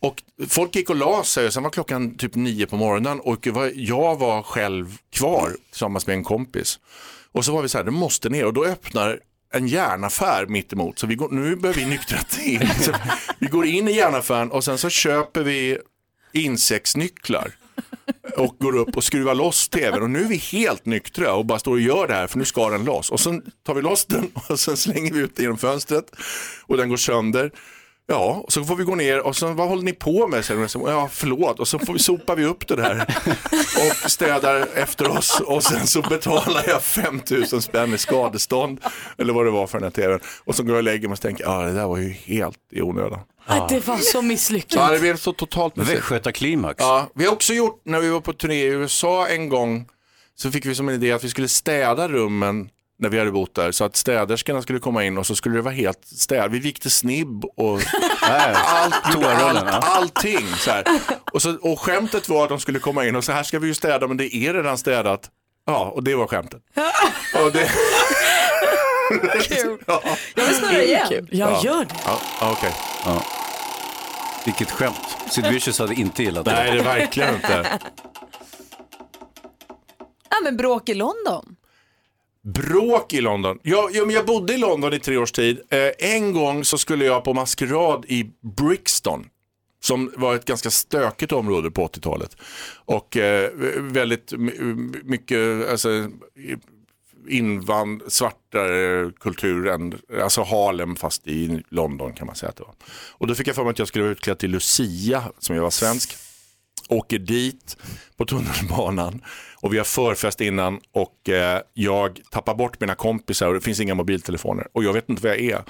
[0.00, 3.46] Och folk gick och la sig och sen var klockan typ nio på morgonen och
[3.74, 6.78] jag var själv kvar tillsammans med en kompis.
[7.32, 9.20] Och så var vi så här, det måste ner och då öppnar
[9.52, 10.98] en järnaffär mitt emot.
[10.98, 12.70] Så vi går, nu börjar vi nyktra till.
[12.80, 12.92] Så
[13.38, 15.78] vi går in i järnaffären och sen så köper vi
[16.32, 17.54] insektsnycklar
[18.36, 21.58] och går upp och skruvar loss tvn och nu är vi helt nyktra och bara
[21.58, 23.10] står och gör det här för nu ska den loss.
[23.10, 26.04] Och sen tar vi loss den och sen slänger vi ut den genom fönstret
[26.66, 27.50] och den går sönder.
[28.06, 30.44] Ja, och så får vi gå ner och så vad håller ni på med?
[30.44, 30.90] Säger de.
[30.90, 31.60] Ja, förlåt.
[31.60, 33.00] Och så får vi, sopar vi upp det där
[34.04, 38.80] och städar efter oss och sen så betalar jag 5000 spänn i skadestånd
[39.18, 40.20] eller vad det var för den här tvn.
[40.44, 42.58] Och så går jag och lägger mig och tänker, ja det där var ju helt
[42.72, 43.20] i onödan.
[43.46, 44.72] Att det var så misslyckat.
[44.72, 46.02] Ja, det blev så totalt misslyckat.
[46.02, 46.76] Västgötaklimax.
[46.78, 49.88] Ja, vi har också gjort, när vi var på turné i USA en gång,
[50.34, 52.68] så fick vi som en idé att vi skulle städa rummen
[52.98, 55.62] när vi hade bott där, så att städerskorna skulle komma in och så skulle det
[55.62, 56.50] vara helt städ.
[56.50, 57.80] Vi vikte snibb och
[58.22, 59.96] allt, Toarullen, allt, ja.
[59.96, 60.46] allting.
[60.56, 60.84] Så här.
[61.32, 63.66] Och, så, och skämtet var att de skulle komma in och så här ska vi
[63.66, 65.30] ju städa, men det är redan städat.
[65.66, 66.62] Ja, och det var skämtet.
[67.44, 67.70] Och det...
[69.42, 69.78] Kul.
[69.86, 70.02] Ja.
[70.34, 71.28] Jag vill snurra igen.
[71.30, 71.94] Jag gör det.
[72.04, 72.72] Ja, ja, okej.
[73.04, 73.24] Ja.
[74.44, 75.16] Vilket skämt.
[75.30, 76.52] Sid Vicious hade inte gillat det.
[76.52, 77.78] Nej, det är verkligen inte.
[80.30, 81.56] Ja, men bråk i London.
[82.42, 83.58] Bråk i London.
[83.62, 85.60] Jag, jag, men jag bodde i London i tre års tid.
[85.70, 89.26] Eh, en gång så skulle jag på maskerad i Brixton.
[89.82, 92.36] Som var ett ganska stökigt område på 80-talet.
[92.74, 94.58] Och eh, väldigt my-
[95.04, 95.88] mycket alltså,
[97.28, 102.74] invand, svartare eh, kulturen, alltså Harlem fast i London kan man säga att det var.
[103.10, 105.62] Och då fick jag för mig att jag skulle vara utklädd till Lucia, som jag
[105.62, 106.16] var svensk.
[106.88, 107.76] Åker dit
[108.16, 109.22] på tunnelbanan
[109.56, 113.80] och vi har förfest innan och eh, jag tappar bort mina kompisar och det finns
[113.80, 115.62] inga mobiltelefoner och jag vet inte vad jag är.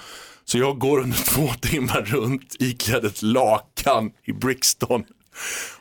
[0.44, 5.04] Så jag går under två timmar runt iklädd ett lakan i Brixton.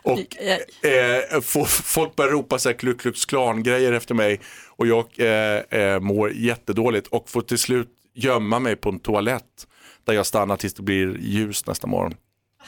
[0.01, 0.37] Och
[0.85, 5.79] eh, får, folk börjar ropa så här Ku Klux Klan-grejer efter mig och jag eh,
[5.79, 9.67] eh, mår jättedåligt och får till slut gömma mig på en toalett
[10.05, 12.15] där jag stannar tills det blir ljus nästa morgon.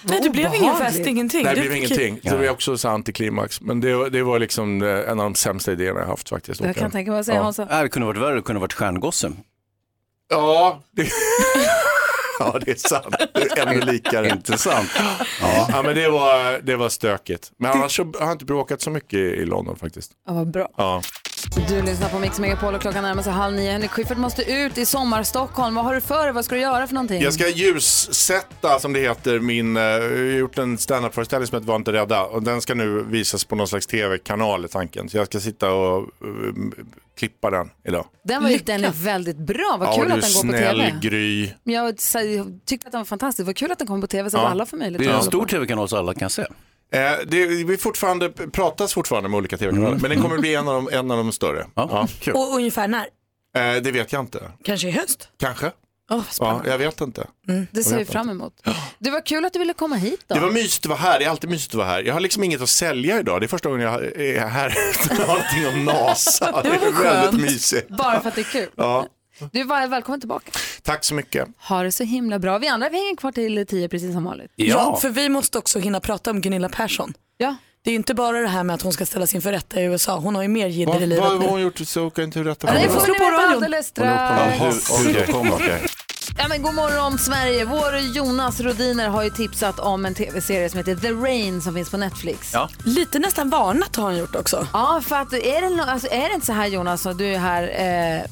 [0.03, 1.43] Nej, det blev ingen fest, ingenting.
[1.43, 2.19] Nej, det blev ingenting.
[2.23, 3.61] Det var också så antiklimax.
[3.61, 6.61] Men det, det var liksom eh, en av de sämsta idéerna jag haft faktiskt.
[6.61, 7.67] Jag kan tänka mig att säga Hansa.
[7.69, 9.31] Nej, det kunde varit värre, det kunde varit stjärngosse.
[10.29, 11.01] Ja, det...
[12.39, 13.15] ja, det är sant.
[13.57, 14.29] Ännu likare.
[14.29, 14.89] Inte sant?
[15.41, 17.51] Ja, ja, men det var, det var stökigt.
[17.57, 20.11] Men annars så har jag inte bråkat så mycket i London faktiskt.
[20.27, 20.69] Ja, vad bra.
[20.77, 21.01] Ja.
[21.51, 23.71] Du lyssnar på Mix Megapol och klockan närmar sig halv nio.
[23.71, 25.75] Henrik Schyffert måste ut i sommar-Stockholm.
[25.75, 26.33] Vad har du för dig?
[26.33, 27.21] Vad ska du göra för någonting?
[27.21, 31.67] Jag ska ljussätta, som det heter, min, eh, jag har gjort en standup-föreställning som heter
[31.67, 35.09] Var inte rädda och den ska nu visas på någon slags tv-kanal är tanken.
[35.09, 36.83] Så jag ska sitta och eh,
[37.17, 38.05] klippa den idag.
[38.23, 39.75] Den, var ju, den är väldigt bra.
[39.79, 40.93] Vad ja, kul att den går på snäll, tv.
[41.01, 41.49] Gry.
[41.63, 41.97] Jag
[42.65, 43.45] tyckte att den var fantastisk.
[43.45, 44.49] Vad kul att den kom på tv så att Ja.
[44.49, 46.45] alla får möjlighet Det är en stor tv-kanal så alla kan se.
[46.91, 50.73] Eh, det, vi fortfarande, pratas fortfarande med olika tv-kanaler, men den kommer bli en av
[50.73, 51.67] de, en av de större.
[51.75, 52.07] Ja.
[52.33, 53.07] Och ungefär när?
[53.55, 54.51] Eh, det vet jag inte.
[54.63, 55.29] Kanske i höst?
[55.39, 55.71] Kanske.
[56.09, 57.27] Oh, ja, jag vet inte.
[57.47, 58.53] Det Jag ser vi fram emot.
[58.99, 60.35] Det var kul att du ville komma hit då.
[60.35, 62.03] Det var mysigt att vara här, det är alltid mysigt att vara här.
[62.03, 65.17] Jag har liksom inget att sälja idag, det är första gången jag är här utan
[65.17, 66.61] att ha någonting att nasa.
[66.61, 67.87] Det Det var är väldigt mysigt.
[67.89, 68.69] Bara för att det är kul.
[68.75, 69.07] Ja,
[69.51, 70.51] Du var välkommen tillbaka.
[70.83, 71.47] tack så mycket.
[71.69, 72.57] Ha det så himla bra.
[72.57, 74.51] Vi andra vi hänger kvar till tio precis som vanligt.
[74.55, 74.97] Ja.
[75.01, 77.13] för vi måste också hinna prata om Gunilla Persson.
[77.37, 77.55] Ja.
[77.83, 79.83] Det är ju inte bara det här med att hon ska ställas inför rätta i
[79.83, 80.17] USA.
[80.17, 82.39] Hon har ju mer jidder i Vad, livet vad har hon gjort så jag inte
[82.43, 83.53] rätta Ja, det får ni på veta radion.
[83.53, 84.89] alldeles strax.
[86.37, 87.65] Ja, men god morgon Sverige.
[87.65, 91.89] Vår Jonas Rodiner har ju tipsat om en tv-serie som heter The Rain som finns
[91.89, 92.53] på Netflix.
[92.53, 92.69] Ja.
[92.85, 94.67] Lite nästan varnat har han gjort också.
[94.73, 97.39] Ja, för att är det, alltså, är det inte så här Jonas, och du är
[97.39, 98.25] här, eh,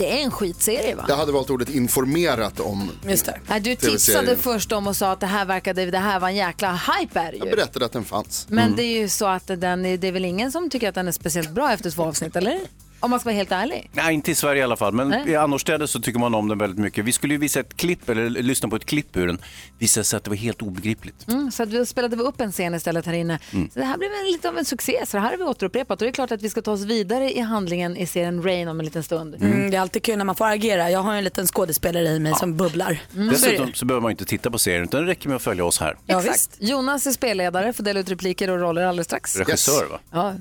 [0.00, 1.04] det är en skitserie va?
[1.08, 3.40] Jag hade valt ordet informerat om Just det.
[3.48, 6.36] Nej, du tipsade först om och sa att det här verkade, det här var en
[6.36, 7.50] jäkla hype är det Jag ju.
[7.56, 8.46] berättade att den fanns.
[8.50, 10.94] Men det är ju så att den, är- det är väl ingen som tycker att
[10.94, 12.60] den är speciellt bra efter två avsnitt, eller?
[13.00, 13.90] Om man ska vara helt ärlig.
[13.92, 15.30] Nej, inte i Sverige i alla fall, men Nej.
[15.30, 17.04] i annorstädes så tycker man om den väldigt mycket.
[17.04, 19.38] Vi skulle ju visa ett klipp, eller lyssna på ett klipp ur den.
[19.78, 21.28] Visade sig att det var helt obegripligt.
[21.28, 23.38] Mm, så att vi spelade vi upp en scen istället här inne.
[23.52, 23.70] Mm.
[23.70, 26.00] Så det här blev en, lite av en succé, så det här har vi återupprepat.
[26.00, 28.68] Och det är klart att vi ska ta oss vidare i handlingen i serien Rain
[28.68, 29.34] om en liten stund.
[29.34, 30.90] Mm, det är alltid kul när man får agera.
[30.90, 33.02] Jag har en liten skådespelare i mig som bubblar.
[33.14, 33.28] Mm.
[33.28, 35.80] Dessutom så behöver man inte titta på serien, utan det räcker med att följa oss
[35.80, 35.96] här.
[36.06, 36.56] Exakt.
[36.58, 39.36] Jonas är spelledare, får dela ut repliker och roller alldeles strax.
[39.36, 39.98] Regissör va?
[40.10, 40.34] Ja.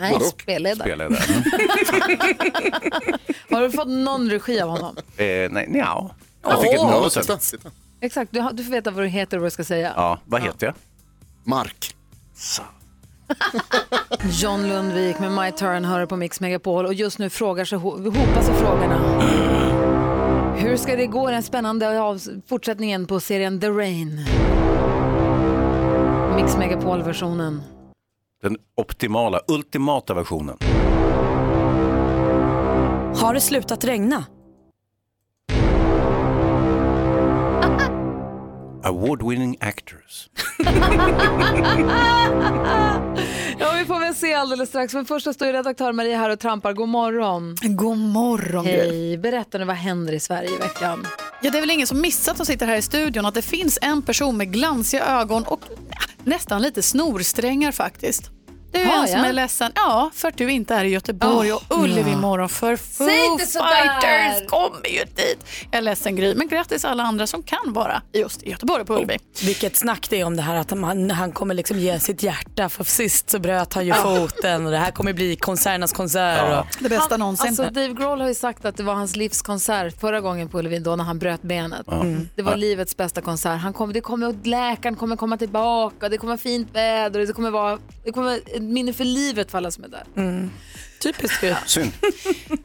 [0.00, 0.24] Nej, Vadå?
[0.24, 0.88] spelledare.
[0.88, 1.20] Spelledare.
[3.50, 4.96] Har du fått någon regi av honom?
[5.16, 6.10] Eh, nej, nja.
[6.42, 6.90] Jag fick ett Åh.
[6.90, 7.16] manus.
[7.16, 7.36] Här.
[7.36, 7.70] titta.
[8.00, 9.92] Exakt, du, har, du får veta vad du heter och vad du ska säga.
[9.96, 10.74] Ja, vad heter jag?
[11.44, 11.94] Mark.
[14.42, 18.04] John Lundvik med My Turn hör på Mix Megapol och just nu frågar sig, ho-
[18.18, 19.22] hopar sig frågorna.
[20.56, 24.26] Hur ska det gå i den spännande av fortsättningen på serien The Rain?
[26.36, 27.62] Mix Megapol-versionen.
[28.42, 30.56] Den optimala, ultimata versionen.
[33.16, 34.24] Har det slutat regna?
[38.82, 40.30] Award-winning actors.
[43.58, 44.94] Ja, vi får väl se alldeles strax.
[44.94, 46.72] Men först så står ju redaktör Maria här och trampar.
[46.72, 47.54] God morgon.
[47.62, 48.66] God morgon.
[48.66, 51.06] Hej, berätta nu vad händer i Sverige i veckan?
[51.42, 53.78] Ja, det är väl ingen som missat som sitter här i studion att det finns
[53.82, 55.60] en person med glansiga ögon och
[56.24, 58.30] nästan lite snorsträngar faktiskt.
[58.72, 59.72] Det är en som är ledsen.
[59.74, 62.16] Ja, för att du inte är i Göteborg och Ullevi ja.
[62.16, 63.08] imorgon för Foo!
[63.38, 65.44] Fighters kommer ju dit.
[65.70, 68.94] Jag är ledsen Gry, men grattis alla andra som kan vara just i Göteborg på
[68.94, 69.18] Ullevi.
[69.44, 72.68] Vilket snack det är om det här att han, han kommer liksom ge sitt hjärta
[72.68, 76.58] för sist så bröt han ju foten och det här kommer bli konserternas konsert.
[76.58, 76.66] Och...
[76.82, 77.46] Det bästa någonsin.
[77.48, 80.78] Alltså Dave Grohl har ju sagt att det var hans livskonsert förra gången på Ullevi
[80.78, 81.88] då när han bröt benet.
[81.88, 82.28] Mm.
[82.36, 82.56] Det var Ja.
[82.56, 83.60] livets bästa konsert.
[83.60, 87.78] Han kommer, det kommer, läkaren kommer komma tillbaka, det kommer fint väder, det kommer vara,
[88.04, 90.04] det kommer vara ett minne för livet för alla som är där.
[91.02, 91.54] Typiskt ju.
[91.66, 91.92] Synd.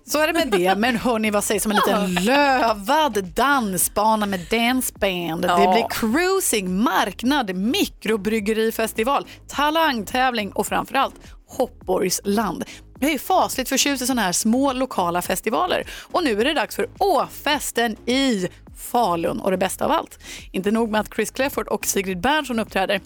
[0.06, 0.76] Så är det med det.
[0.76, 5.42] Men hörni, vad sägs om en liten lövad dansbana med danceband?
[5.42, 5.72] Det Ja.
[5.74, 11.16] blir cruising, marknad, mikrobryggerifestival, talangtävling och framförallt
[11.48, 12.64] Hoppborgs land.
[13.00, 15.88] Jag är fasligt förtjust i sådana här små lokala festivaler.
[16.12, 19.40] Och nu är det dags för Åfesten i Falun.
[19.40, 20.20] Och det bästa av allt,
[20.52, 23.02] inte nog med att Chris Clefford och Sigrid Bernson uppträder.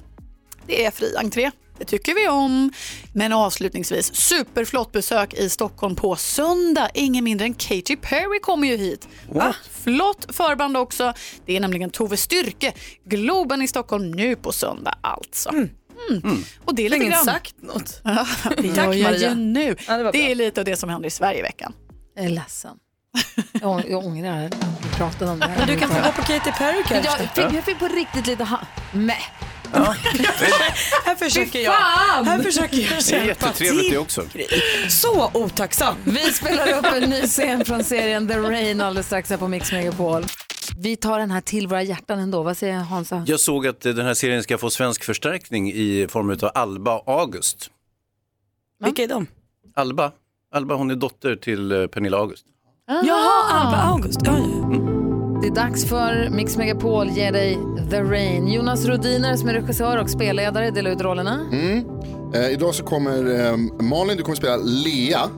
[0.67, 1.51] Det är fri entré.
[1.80, 2.71] Det tycker vi om.
[3.13, 6.89] Men avslutningsvis, superflott besök i Stockholm på söndag.
[6.93, 9.07] Ingen mindre än Katy Perry kommer ju hit.
[9.32, 9.55] Va?
[9.84, 11.13] Flott förband också.
[11.45, 12.73] Det är nämligen Tove Styrke,
[13.05, 15.49] Globen i Stockholm nu på söndag alltså.
[15.49, 16.43] Mm.
[16.65, 17.25] Och det är lite Ingen grann.
[17.25, 18.01] sagt något.
[18.03, 18.27] Ja,
[18.57, 19.30] det Tack, jag Maria.
[19.30, 19.75] ju nu.
[19.88, 20.21] Ja, det det bra.
[20.21, 21.73] är lite av det som händer i Sverige i veckan.
[22.15, 22.75] Jag är ledsen.
[23.61, 24.53] Jag, jag ångrar att
[24.84, 25.57] vi pratade om det här.
[25.57, 27.11] Men du kan få gå på Katy Perry kanske?
[27.23, 28.59] Jag fick, jag fick på riktigt lite ha...
[28.93, 29.15] Mäh.
[31.05, 31.72] Här försöker jag.
[31.72, 34.24] Här försöker jag Det är jättetrevligt det också.
[34.89, 35.95] Så otacksam.
[36.03, 39.72] Vi spelar upp en ny scen från serien The Rain alldeles strax här på Mix
[39.72, 40.24] Megapol.
[40.78, 42.43] Vi tar den här till våra hjärtan ändå.
[42.43, 43.24] Vad säger Hansa?
[43.28, 47.70] Jag såg att den här serien ska få svensk förstärkning i form av Alba August.
[48.84, 49.28] Vilka är de?
[49.76, 50.11] Alba,
[50.53, 52.45] Alba hon är dotter till eh, Pernilla August.
[52.88, 54.20] Jaha, Alba August.
[54.24, 54.88] Ja, ja.
[55.41, 57.57] Det är dags för Mix Megapol ger dig
[57.89, 58.47] The Rain.
[58.47, 61.47] Jonas Rodiner som är regissör och spelledare delar ut rollerna.
[61.51, 61.85] Mm.
[62.33, 65.29] Eh, idag så kommer eh, Malin, du kommer spela Lea,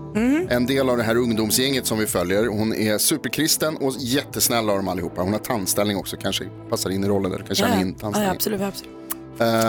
[0.49, 2.47] en del av det här ungdomsgänget som vi följer.
[2.47, 5.22] Hon är superkristen och jättesnäll av dem allihopa.
[5.22, 7.93] Hon har tandställning också, kanske passar in i rollen där du kan känna in Ja,
[7.93, 8.32] ja, tandställning.
[8.32, 8.91] absolut, absolut.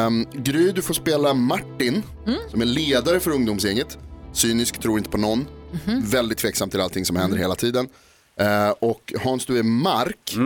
[0.07, 2.03] Um, Gry, du får spela Martin,
[2.51, 3.99] som är ledare för ungdomsgänget.
[4.33, 5.47] Cynisk, tror inte på någon.
[6.03, 7.89] Väldigt tveksam till allting som händer hela tiden.
[8.37, 10.37] Eh, och Hans, du är Mark,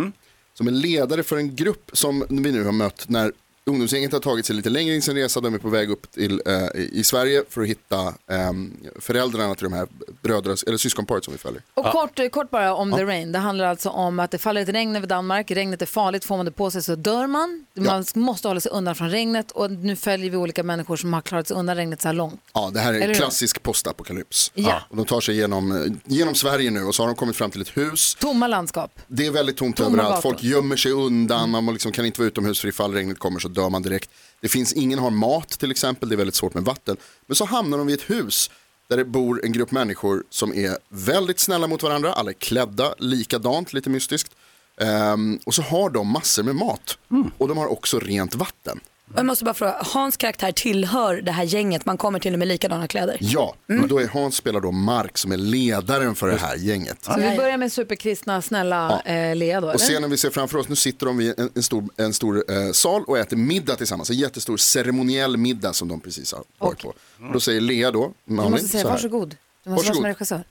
[0.55, 3.33] som är ledare för en grupp som vi nu har mött när
[3.71, 5.41] ungdomsgänget har tagit sig lite längre in sin resa.
[5.41, 9.55] De är på väg upp till, eh, i i Sverige för att hitta ehm, föräldrarna
[9.55, 9.87] till de här
[10.23, 11.63] brödras, eller syskonparet som vi följer.
[11.75, 13.33] Och kort, kort bara om The Rain.
[13.33, 15.51] Det handlar alltså om att det faller ett regn över Danmark.
[15.51, 16.25] Regnet är farligt.
[16.25, 17.67] Får man det på sig så dör man.
[17.75, 19.51] Man måste hålla sig undan från regnet.
[19.53, 22.41] Och nu följer vi olika människor som har klarat sig undan regnet så här långt.
[22.55, 23.15] Ja, det här är Eller en hur?
[23.17, 24.51] klassisk postapokalyps.
[24.55, 24.83] Ja.
[24.89, 27.51] Och de tar sig genom, eh, genom Sverige nu och så har de kommit fram
[27.51, 28.15] till ett hus.
[28.21, 28.91] Tomma landskap.
[29.07, 30.09] Det är väldigt tomt Tomma överallt.
[30.15, 30.23] gator.
[30.23, 31.51] Folk gömmer sig undan.
[31.51, 34.11] Man liksom kan inte vara utomhus för ifall regnet kommer så dör man direkt.
[34.41, 36.09] Det finns ingen har mat till exempel.
[36.09, 36.97] Det är väldigt svårt med vatten.
[37.27, 38.51] Men så hamnar de vid ett hus
[38.89, 42.13] där det bor en grupp människor som är väldigt snälla mot varandra.
[42.13, 44.35] Alla är klädda likadant, lite mystiskt.
[44.81, 46.99] Ehm, och så har de massor med mat.
[47.39, 48.81] Och de har också rent vatten.
[49.13, 52.49] Och Jag måste bara fråga, Hans karaktär tillhör det här gänget man kommer till med
[52.49, 53.17] likadana kläder?
[53.21, 57.05] Ja, och då är Hans spelar då Mark som är ledaren för det här gänget.
[57.05, 59.85] Så vi börjar med superkristna, snälla eh, Lea då, Och eller?
[59.87, 62.73] scenen vi ser framför oss, nu sitter de vid en, en stor, en stor eh,
[62.73, 64.11] sal och äter middag tillsammans.
[64.11, 66.89] En jättestor ceremoniell middag som de precis har varit på.
[66.89, 68.95] Och då säger Lea då, Du Malin, måste säga så här.
[68.95, 69.37] varsågod.
[69.65, 70.07] Du måste vara som Varsågod.
[70.07, 70.45] regissör.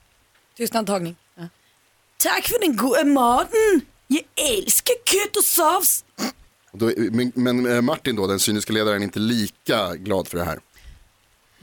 [0.57, 1.15] Tystnadtagning.
[2.17, 3.81] Tack för den goda maten.
[4.07, 4.23] Jag
[4.57, 6.03] älskar kött och sås.
[6.75, 10.37] Och då, men, men eh, Martin då, den cyniska ledaren, är inte lika glad för
[10.37, 10.59] det här.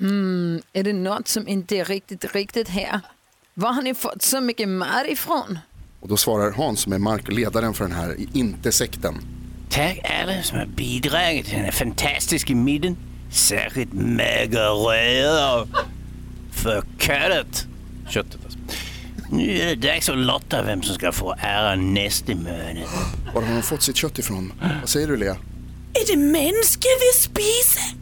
[0.01, 3.01] Mm, är det något som inte är riktigt, riktigt här?
[3.55, 5.59] Var har ni fått så mycket mat ifrån?
[6.01, 9.15] Och då svarar Hans som är Mark, ledaren för den här inte-sekten.
[9.71, 12.97] Tack alla som har bidragit till den här fantastiska middagen.
[13.33, 15.69] Särskilt magerörer
[16.53, 17.67] för köttet.
[18.09, 18.52] Köttet alltså.
[19.33, 22.77] Nu är det dags att lotta vem som ska få äran nästa månad.
[23.35, 24.53] Var har de fått sitt kött ifrån?
[24.81, 25.37] Vad säger du Lea?
[25.95, 27.97] Är det människor vi spiser?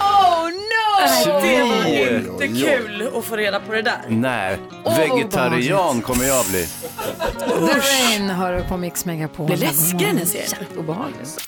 [0.00, 1.40] Oh no!
[1.40, 4.00] Det var inte kul att få reda på det där.
[4.08, 6.66] Nej, Åh, vegetarian kommer jag bli.
[7.38, 9.46] The Rain hör du på Mix Megapol.
[9.46, 10.48] Det är läskig den här serien.
[10.60, 11.40] Jätteobehagligt.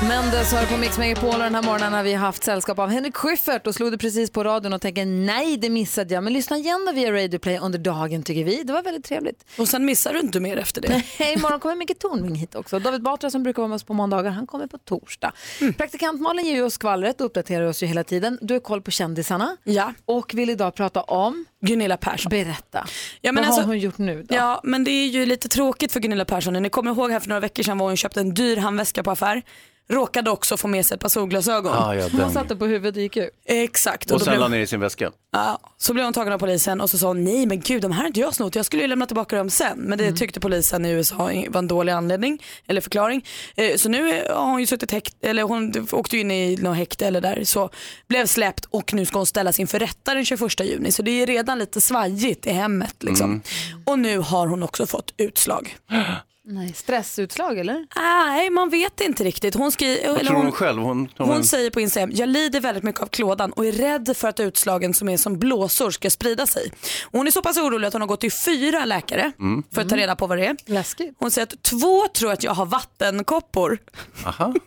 [0.00, 3.16] Mendes hör på Mix Megapol och den här morgonen har vi haft sällskap av Henrik
[3.16, 6.24] Schyffert och slog det precis på radion och tänker nej det missade jag.
[6.24, 8.62] Men lyssna igen då via Radio Play under dagen tycker vi.
[8.62, 9.44] Det var väldigt trevligt.
[9.58, 11.02] Och sen missar du inte mer efter det.
[11.18, 12.78] Nej, imorgon kommer Micke Tornving hit också.
[12.78, 15.32] David Batra som brukar vara med oss på måndagar, han kommer på torsdag.
[15.78, 18.38] Praktikant Malin ger oss skvallret och uppdaterar oss ju hela tiden.
[18.42, 19.92] Du har koll på kändisarna Ja.
[20.04, 22.30] och vill idag prata om Gunilla Persson.
[22.30, 22.86] Berätta.
[23.20, 24.34] Ja, men Vad alltså- har hon gjort nu då?
[24.34, 26.52] Ja, men det är ju lite tråkigt för Gunilla Persson.
[26.62, 29.10] Ni kommer ihåg här för några veckor sedan var hon köpte en dyr handväska på
[29.10, 29.42] affär.
[29.90, 31.72] Råkade också få med sig ett par solglasögon.
[31.74, 33.30] Ah, ja, Hon satte på huvudet och gick ut.
[33.44, 34.10] Exakt.
[34.10, 35.10] Och då sen blev- la ner i sin väska.
[35.32, 37.92] Ja, så blev hon tagen av polisen och så sa hon nej men gud de
[37.92, 39.78] här har inte jag snott, jag skulle ju lämna tillbaka dem sen.
[39.78, 41.16] Men det tyckte polisen i USA
[41.48, 43.24] var en dålig anledning eller förklaring.
[43.56, 46.76] Eh, Så nu eh, har hon ju suttit häkt, eller hon åkte in i något
[46.76, 47.70] häkte eller där så
[48.08, 50.92] blev släppt och nu ska hon ställas inför rätta den 21 juni.
[50.92, 53.42] Så det är redan lite svajigt i hemmet liksom.
[53.84, 55.76] Och nu har hon också fått utslag.
[56.44, 57.86] Nej, stressutslag eller?
[57.96, 59.54] Nej, man vet inte riktigt.
[59.54, 60.82] Hon, skri- eller hon, hon själv?
[60.82, 64.16] Hon, hon, hon säger på Instagram, jag lider väldigt mycket av klådan och är rädd
[64.16, 66.72] för att utslagen som är som blåsor ska sprida sig.
[67.04, 69.62] Och hon är så pass orolig att hon har gått till fyra läkare Mm.
[69.74, 70.56] för att ta reda på vad det är.
[70.66, 71.16] Läskigt.
[71.18, 73.78] Hon säger att två tror att jag har vattenkoppor.
[74.26, 74.54] Aha.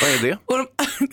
[0.00, 0.38] Vad är det?
[0.46, 0.66] Och de,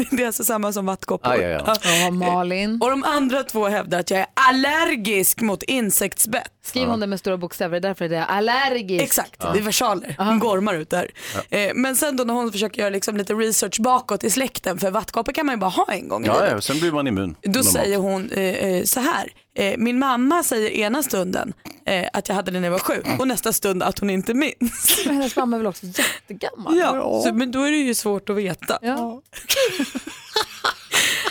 [0.15, 1.31] det är alltså samma som vattkoppor.
[1.31, 1.77] Aj, aj, aj.
[2.03, 2.77] Ja, Malin.
[2.81, 6.51] Och de andra två hävdar att jag är allergisk mot insektsbett.
[6.65, 9.03] Skriv hon det med stora bokstäver, därför är det allergisk.
[9.03, 10.15] Exakt, det är versaler.
[10.17, 11.11] Hon gormar ut där.
[11.49, 14.91] Eh, men sen då när hon försöker göra liksom lite research bakåt i släkten, för
[14.91, 16.51] vattkoppor kan man ju bara ha en gång i Ja, livet.
[16.51, 17.35] ja, sen blir man immun.
[17.41, 17.67] Då normalt.
[17.71, 19.29] säger hon eh, eh, så här.
[19.59, 21.53] Eh, min mamma säger ena stunden
[21.85, 24.33] eh, att jag hade det när jag var sju och nästa stund att hon inte
[24.33, 25.01] minns.
[25.05, 26.77] Men hennes mamma är väl också jättegammal?
[26.77, 28.79] Ja, så, men då är det ju svårt att veta.
[28.81, 29.21] Ja.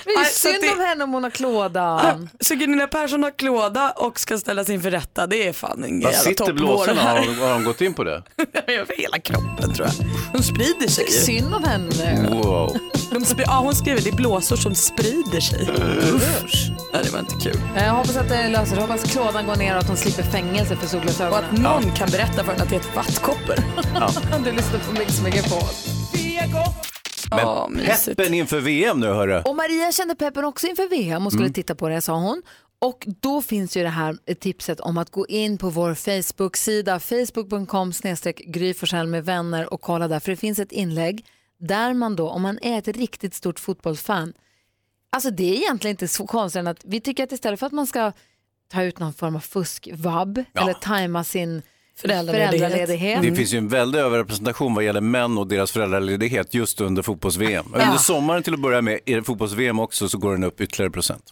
[0.09, 2.29] Det är ju Nej, så synd det- om henne om hon har klådan.
[2.41, 5.27] Så Gunilla Persson har klåda och ska ställas inför rätta.
[5.27, 7.03] Det är fan en jävla sitter toppvår blåsorna?
[7.03, 8.23] Har, har de gått in på det?
[8.67, 10.07] Över hela kroppen tror jag.
[10.33, 11.11] Hon sprider sig ju.
[11.11, 12.29] Synd om henne.
[12.31, 12.77] Wow.
[13.11, 15.69] De spri- ja, hon skriver det är blåsor som sprider sig.
[16.15, 16.71] Usch.
[16.93, 17.61] Ja, det var inte kul.
[17.77, 18.81] Jag hoppas att det löser sig.
[18.81, 21.45] Hoppas klådan går ner och att hon slipper fängelse för Och solglasögonen.
[21.53, 23.55] att någon kan berätta för henne att det är ett vattkoppor.
[24.45, 25.69] Du lyssnar på Mix Megapol.
[27.31, 28.17] Men mysigt.
[28.17, 29.43] peppen inför VM nu hörru.
[29.45, 31.53] Och Maria kände peppen också inför VM och skulle Mm.
[31.55, 32.43] titta på det, sa hon.
[32.81, 37.93] Och då finns ju det här tipset om att gå in på vår Facebook-sida, facebook.com
[38.47, 41.25] Gry Forssell med vänner och kolla där, för det finns ett inlägg
[41.61, 44.33] där man då, om man är ett riktigt stort fotbollsfan,
[45.13, 47.73] alltså det är egentligen inte så konstigt än att vi tycker att istället för att
[47.73, 48.13] man ska
[48.73, 50.63] ta ut någon form av fusk-vab Ja.
[50.63, 51.63] eller tajma sin
[52.01, 52.61] Föräldraledighet.
[52.61, 53.23] föräldraledighet.
[53.23, 57.67] Det finns ju en väldig överrepresentation vad gäller män och deras föräldraledighet just under fotbolls-VM.
[57.75, 60.91] Under sommaren till att börja med, är det fotbolls-VM också så går den upp ytterligare
[60.91, 61.25] procent.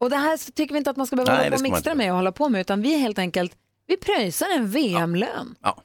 [0.00, 1.94] Och det här tycker vi inte att man ska behöva Nej, hålla på och mixtra
[1.94, 3.52] med och hålla på med, utan vi helt enkelt,
[3.86, 5.54] vi pröjsar en VM-lön.
[5.62, 5.82] Ja.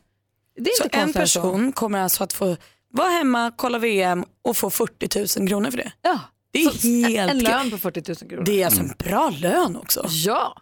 [0.55, 2.57] Det är Så inte en person kommer alltså att få
[2.93, 5.91] vara hemma, kolla VM och få 40 000 kronor för det.
[6.01, 6.19] Ja.
[6.51, 8.43] Det är Så helt en lön på 40 000 kronor.
[8.45, 10.05] Det är alltså en bra lön också.
[10.09, 10.61] Ja.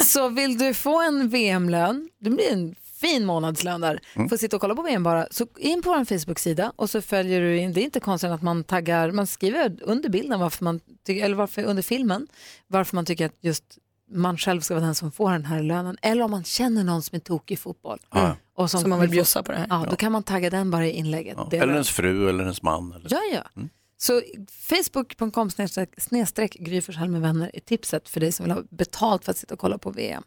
[0.00, 2.74] Så vill du få en VM-lön, det blir en
[3.04, 4.28] fin månadslön där, Mm.
[4.28, 7.40] får sitta och kolla på VM bara, så in på vår Facebook-sida och så följer
[7.40, 10.80] du in, det är inte konstigt att man taggar, man skriver under bilden varför man
[11.06, 12.26] tycker, eller varför under filmen,
[12.66, 13.64] varför man tycker att just
[14.10, 17.02] man själv ska vara den som får den här lönen, eller om man känner någon
[17.02, 17.98] som är tokig i fotboll.
[18.10, 18.36] Ja.
[18.56, 19.66] Och Som man vill bjussa på det här.
[19.70, 21.36] Ja, då kan man tagga den bara i inlägget.
[21.36, 21.48] Ja.
[21.52, 22.92] Eller ens fru eller ens man.
[22.92, 23.08] Eller...
[23.10, 23.62] Ja, ja.
[23.98, 24.22] Så
[24.68, 29.38] facebook.com snedstreck- Gry med vänner är tipset för dig som vill ha betalt för att
[29.38, 30.22] sitta och kolla på VM.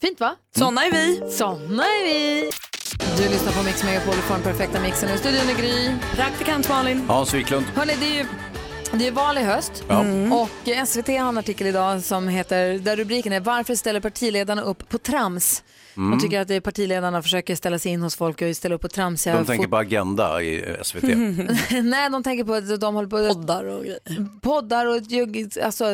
[0.00, 0.36] Fint va?
[0.56, 1.30] Såna är vi.
[1.32, 2.50] Såna är vi.
[3.16, 5.14] Du lyssnar på Mix Megapol och får den perfekta mixen.
[5.14, 5.94] I studion är Gry.
[6.14, 7.00] Praktikant Malin.
[7.08, 7.66] Hans Wiklund.
[7.74, 8.26] Hörrni, det är ju
[8.92, 10.00] det är val i höst Ja.
[10.34, 14.88] och SVT har en artikel idag som heter, där rubriken är Varför ställer partiledarna upp
[14.88, 15.62] på trams?
[15.96, 16.10] Mm.
[16.10, 19.36] De tycker att partiledarna försöker ställa sig in hos folk och ställa upp på tramsiga
[19.36, 21.02] De tänker på Agenda i SVT.
[21.82, 23.98] Nej, de tänker på att de håller på Poddar och grejer.
[24.40, 24.96] poddar och
[25.64, 25.84] alltså,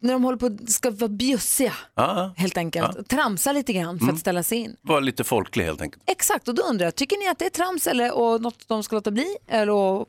[0.00, 3.08] när de håller på ska vara bjussiga Ja, helt enkelt.
[3.08, 4.14] Tramsa lite grann för Mm.
[4.14, 4.76] att ställa sig in.
[4.82, 6.02] var lite folklig helt enkelt.
[6.06, 8.82] Exakt, och då undrar jag, tycker ni att det är trams eller och något de
[8.82, 10.08] ska låta bli eller att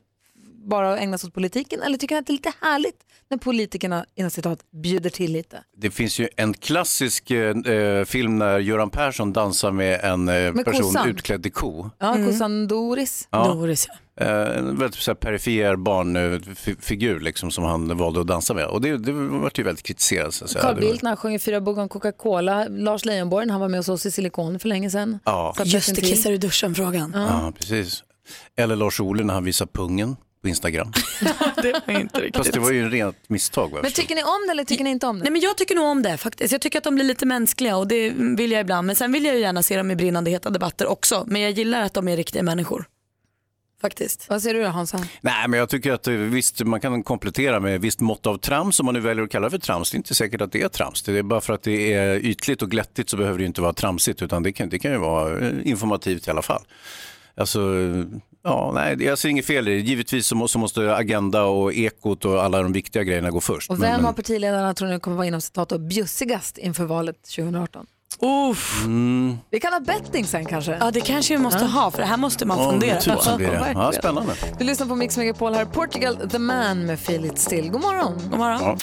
[0.69, 2.95] bara ägna sig åt politiken eller tycker ni att det är lite härligt
[3.29, 5.63] när politikerna inom citat bjuder till lite?
[5.77, 10.65] Det finns ju en klassisk eh, film när Göran Persson dansar med en eh, Med
[10.65, 11.09] person kossan.
[11.09, 11.89] utklädd till ko.
[11.99, 13.27] Ja, kossan Doris.
[13.31, 13.47] Ja.
[13.53, 13.95] Doris, ja.
[14.25, 18.65] Eh, en väldigt så här, perifer barnfigur liksom, som han valde att dansa med.
[18.65, 20.33] Och det, det var ju väldigt kritiserat.
[20.33, 20.59] Så.
[20.59, 22.67] Carl Bildt när han sjunger Fyra bugg om Coca-Cola.
[22.69, 25.19] Lars Leijonborg han var med hos oss i Silikon för länge sedan.
[25.25, 25.55] Ja.
[25.63, 27.11] Just det, kissar i duschen-frågan.
[27.15, 28.03] ja, precis.
[28.57, 30.91] Eller Lars Ohly när han visar pungen på Instagram.
[31.55, 32.37] Det var inte riktigt.
[32.37, 33.71] Fast det var ju en rent misstag.
[33.81, 35.23] Men tycker ni om det eller tycker ni inte om det?
[35.23, 36.51] Nej, men jag tycker nog om det faktiskt.
[36.51, 38.87] Jag tycker att de blir lite mänskliga och det vill jag ibland.
[38.87, 41.23] Men sen vill jag ju gärna se dem i brinnande heta debatter också.
[41.27, 42.85] Men jag gillar att de är riktiga människor.
[43.81, 44.29] Faktiskt.
[44.29, 44.99] Vad säger du då Hansa?
[45.21, 48.79] Nej, men jag tycker att eh, visst, man kan komplettera med visst mått av trams
[48.79, 49.91] om man nu väljer att kalla det för trams.
[49.91, 51.03] Det är inte säkert att det är trams.
[51.03, 53.73] Det är bara för att det är ytligt och glättigt så behöver det inte vara
[53.73, 56.61] tramsigt utan det kan, det kan ju vara eh, informativt i alla fall.
[57.37, 57.59] Alltså,
[58.45, 59.79] ja, nej, jag ser inget fel i det.
[59.81, 63.69] Givetvis så må- så måste Agenda och Ekot och alla de viktiga grejerna gå först.
[63.71, 66.85] Och Men- vem men- av partiledarna tror ni kommer vara inom citat och bjussigast inför
[66.85, 67.85] valet 2018?
[68.19, 68.81] Uff.
[68.85, 69.37] Mm.
[69.49, 70.77] Vi kan ha betting sen kanske.
[70.79, 73.37] Ja, det kanske vi måste ha för det här måste man Ja, fundera på.
[73.37, 73.71] blir det.
[73.75, 74.33] Ja, spännande.
[74.59, 75.65] Du lyssnar på Mix Megapol här.
[75.65, 77.69] Portugal, The Man med Feel It Still.
[77.69, 78.13] God morgon.
[78.29, 78.59] God morgon.
[78.61, 78.77] Ja.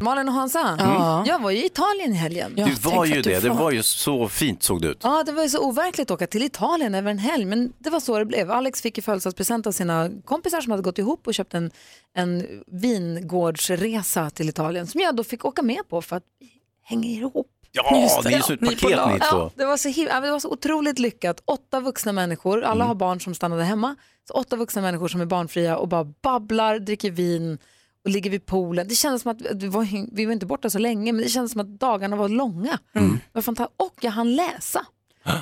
[0.00, 1.24] Malin och Hansa, Ja.
[1.26, 2.52] jag var ju i Italien i helgen.
[2.56, 3.40] Ja, det var ju du det.
[3.40, 5.00] Det var ju så fint såg det ut.
[5.02, 7.90] Ja, det var ju så overkligt att åka till Italien över en helg, men det
[7.90, 8.50] var så det blev.
[8.50, 11.70] Alex fick i födelsedagspresent av sina kompisar som hade gått ihop och köpt en,
[12.14, 16.48] en vingårdsresa till Italien som jag då fick åka med på för att vi
[16.82, 17.46] hänger ihop.
[17.72, 19.50] Ja, Just det, det är så ett ni paket ni Ja, två.
[19.56, 21.42] det, var så ja, det var så otroligt lyckat.
[21.44, 22.88] Åtta vuxna människor, alla Mm.
[22.88, 23.96] har barn som stannade hemma.
[24.28, 27.58] Så åtta vuxna människor som är barnfria och bara babblar, dricker vin
[28.04, 28.88] och ligger vid poolen.
[28.88, 31.52] Det kändes som att vi var, vi var inte borta så länge, men det kändes
[31.52, 32.78] som att dagarna var långa.
[32.94, 33.18] Mm.
[33.32, 33.68] Var.
[33.76, 34.86] Och jag hann läsa.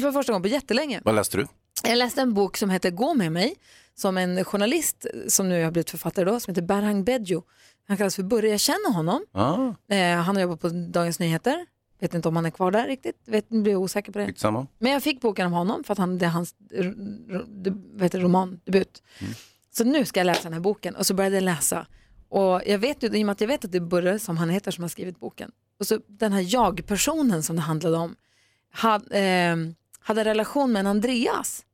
[0.00, 1.00] För första gången på jättelänge.
[1.04, 1.46] Vad läste du?
[1.84, 3.54] Jag läste en bok som heter Gå med mig
[3.94, 7.42] som en journalist som nu har blivit författare då, som heter Berhang Bedjo.
[7.90, 9.24] Han kallas för Burre, jag känner honom.
[9.32, 11.66] Ah, Eh, han har jobbat på Dagens Nyheter.
[12.00, 14.26] Vet inte om han är kvar där riktigt, vet, blir osäker på det.
[14.26, 14.66] skitsamma.
[14.78, 16.54] Men jag fick boken om honom för att han, det är hans
[17.48, 19.02] det, romandebut.
[19.70, 21.86] Så nu ska jag läsa den här boken och så började jag läsa.
[22.28, 24.36] Och jag vet ju, i och med att jag vet att det är Burre som
[24.36, 25.50] han heter som har skrivit boken.
[25.78, 28.16] Och så den här jag-personen som det handlade om
[28.70, 29.56] hade, eh,
[30.00, 31.64] hade relation med en Andreas.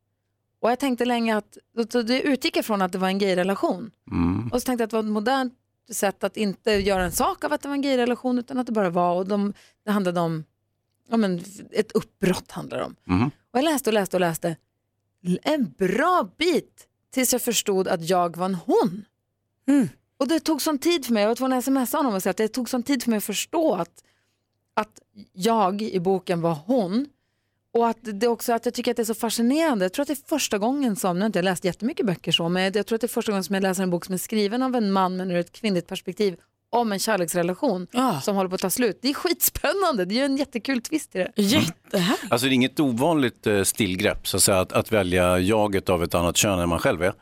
[0.60, 1.58] Och jag tänkte länge att,
[2.06, 3.90] det utgick ifrån att det var en gay-relation.
[4.10, 4.48] Mm.
[4.52, 5.54] Och så tänkte jag att det var ett modernt
[5.90, 8.72] sätt att inte göra en sak av att det var en gay-relation utan att det
[8.72, 9.14] bara var.
[9.14, 9.52] Och de,
[9.84, 10.44] det handlade om,
[11.08, 12.96] ja men ett uppbrott handlar det om.
[13.04, 13.30] Mhm.
[13.50, 14.56] Och jag läste och läste och läste
[15.42, 19.04] en bra bit tills jag förstod att jag var en hon.
[20.18, 22.30] Och det tog sån tid för mig, jag var tvungen att smsa honom och säga
[22.30, 24.04] att det tog sån tid för mig att förstå att,
[24.74, 25.00] att
[25.32, 27.06] jag i boken var hon.
[27.76, 29.84] Och att det också att jag tycker att det är så fascinerande.
[29.84, 32.32] Jag tror att det är första gången som, nu har inte jag läst jättemycket böcker
[32.32, 34.14] så, men jag tror att det är första gången som jag läser en bok som
[34.14, 36.36] är skriven av en man men ur ett kvinnligt perspektiv
[36.70, 37.86] om en kärleksrelation
[38.22, 38.98] som håller på att ta slut.
[39.02, 41.32] Det är skitspännande, det är en jättekul twist i det.
[41.36, 42.24] Jättehärligt.
[42.32, 46.04] Alltså det är inget ovanligt eh, stilgrepp så att, säga, att, att välja jaget av
[46.04, 47.12] ett annat kön än man själv är.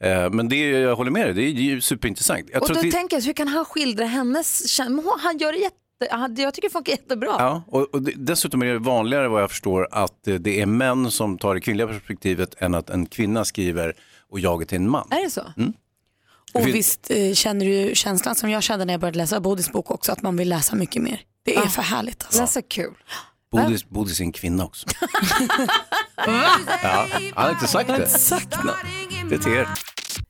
[0.00, 2.46] Eh, men det, är- jag håller med dig, det är ju superintressant.
[2.52, 5.38] Jag och tror då att det- tänker jag, hur kan han skildra hennes hon- Han
[5.38, 5.76] gör det jätte,
[6.10, 7.36] han- jag tycker det funkar jättebra.
[7.38, 10.66] Ja, och, och det, dessutom är det vanligare vad jag förstår att eh, det är
[10.66, 13.92] män som tar det kvinnliga perspektivet än att en kvinna skriver
[14.30, 15.08] och jaget är en man.
[15.10, 15.42] Är det så?
[15.56, 15.72] Mm.
[16.54, 19.40] Och finns- visst eh, känner du ju känslan som jag kände när jag började läsa
[19.40, 21.20] Bodis bok också, att man vill läsa mycket mer.
[21.44, 22.40] Det är för härligt alltså.
[22.40, 22.94] Läsa kul.
[23.52, 24.86] Bodis, Bodis är en kvinna också.
[26.26, 28.08] ja, han har inte sagt det.
[28.08, 28.74] sagt något.
[29.28, 29.68] Det är till er.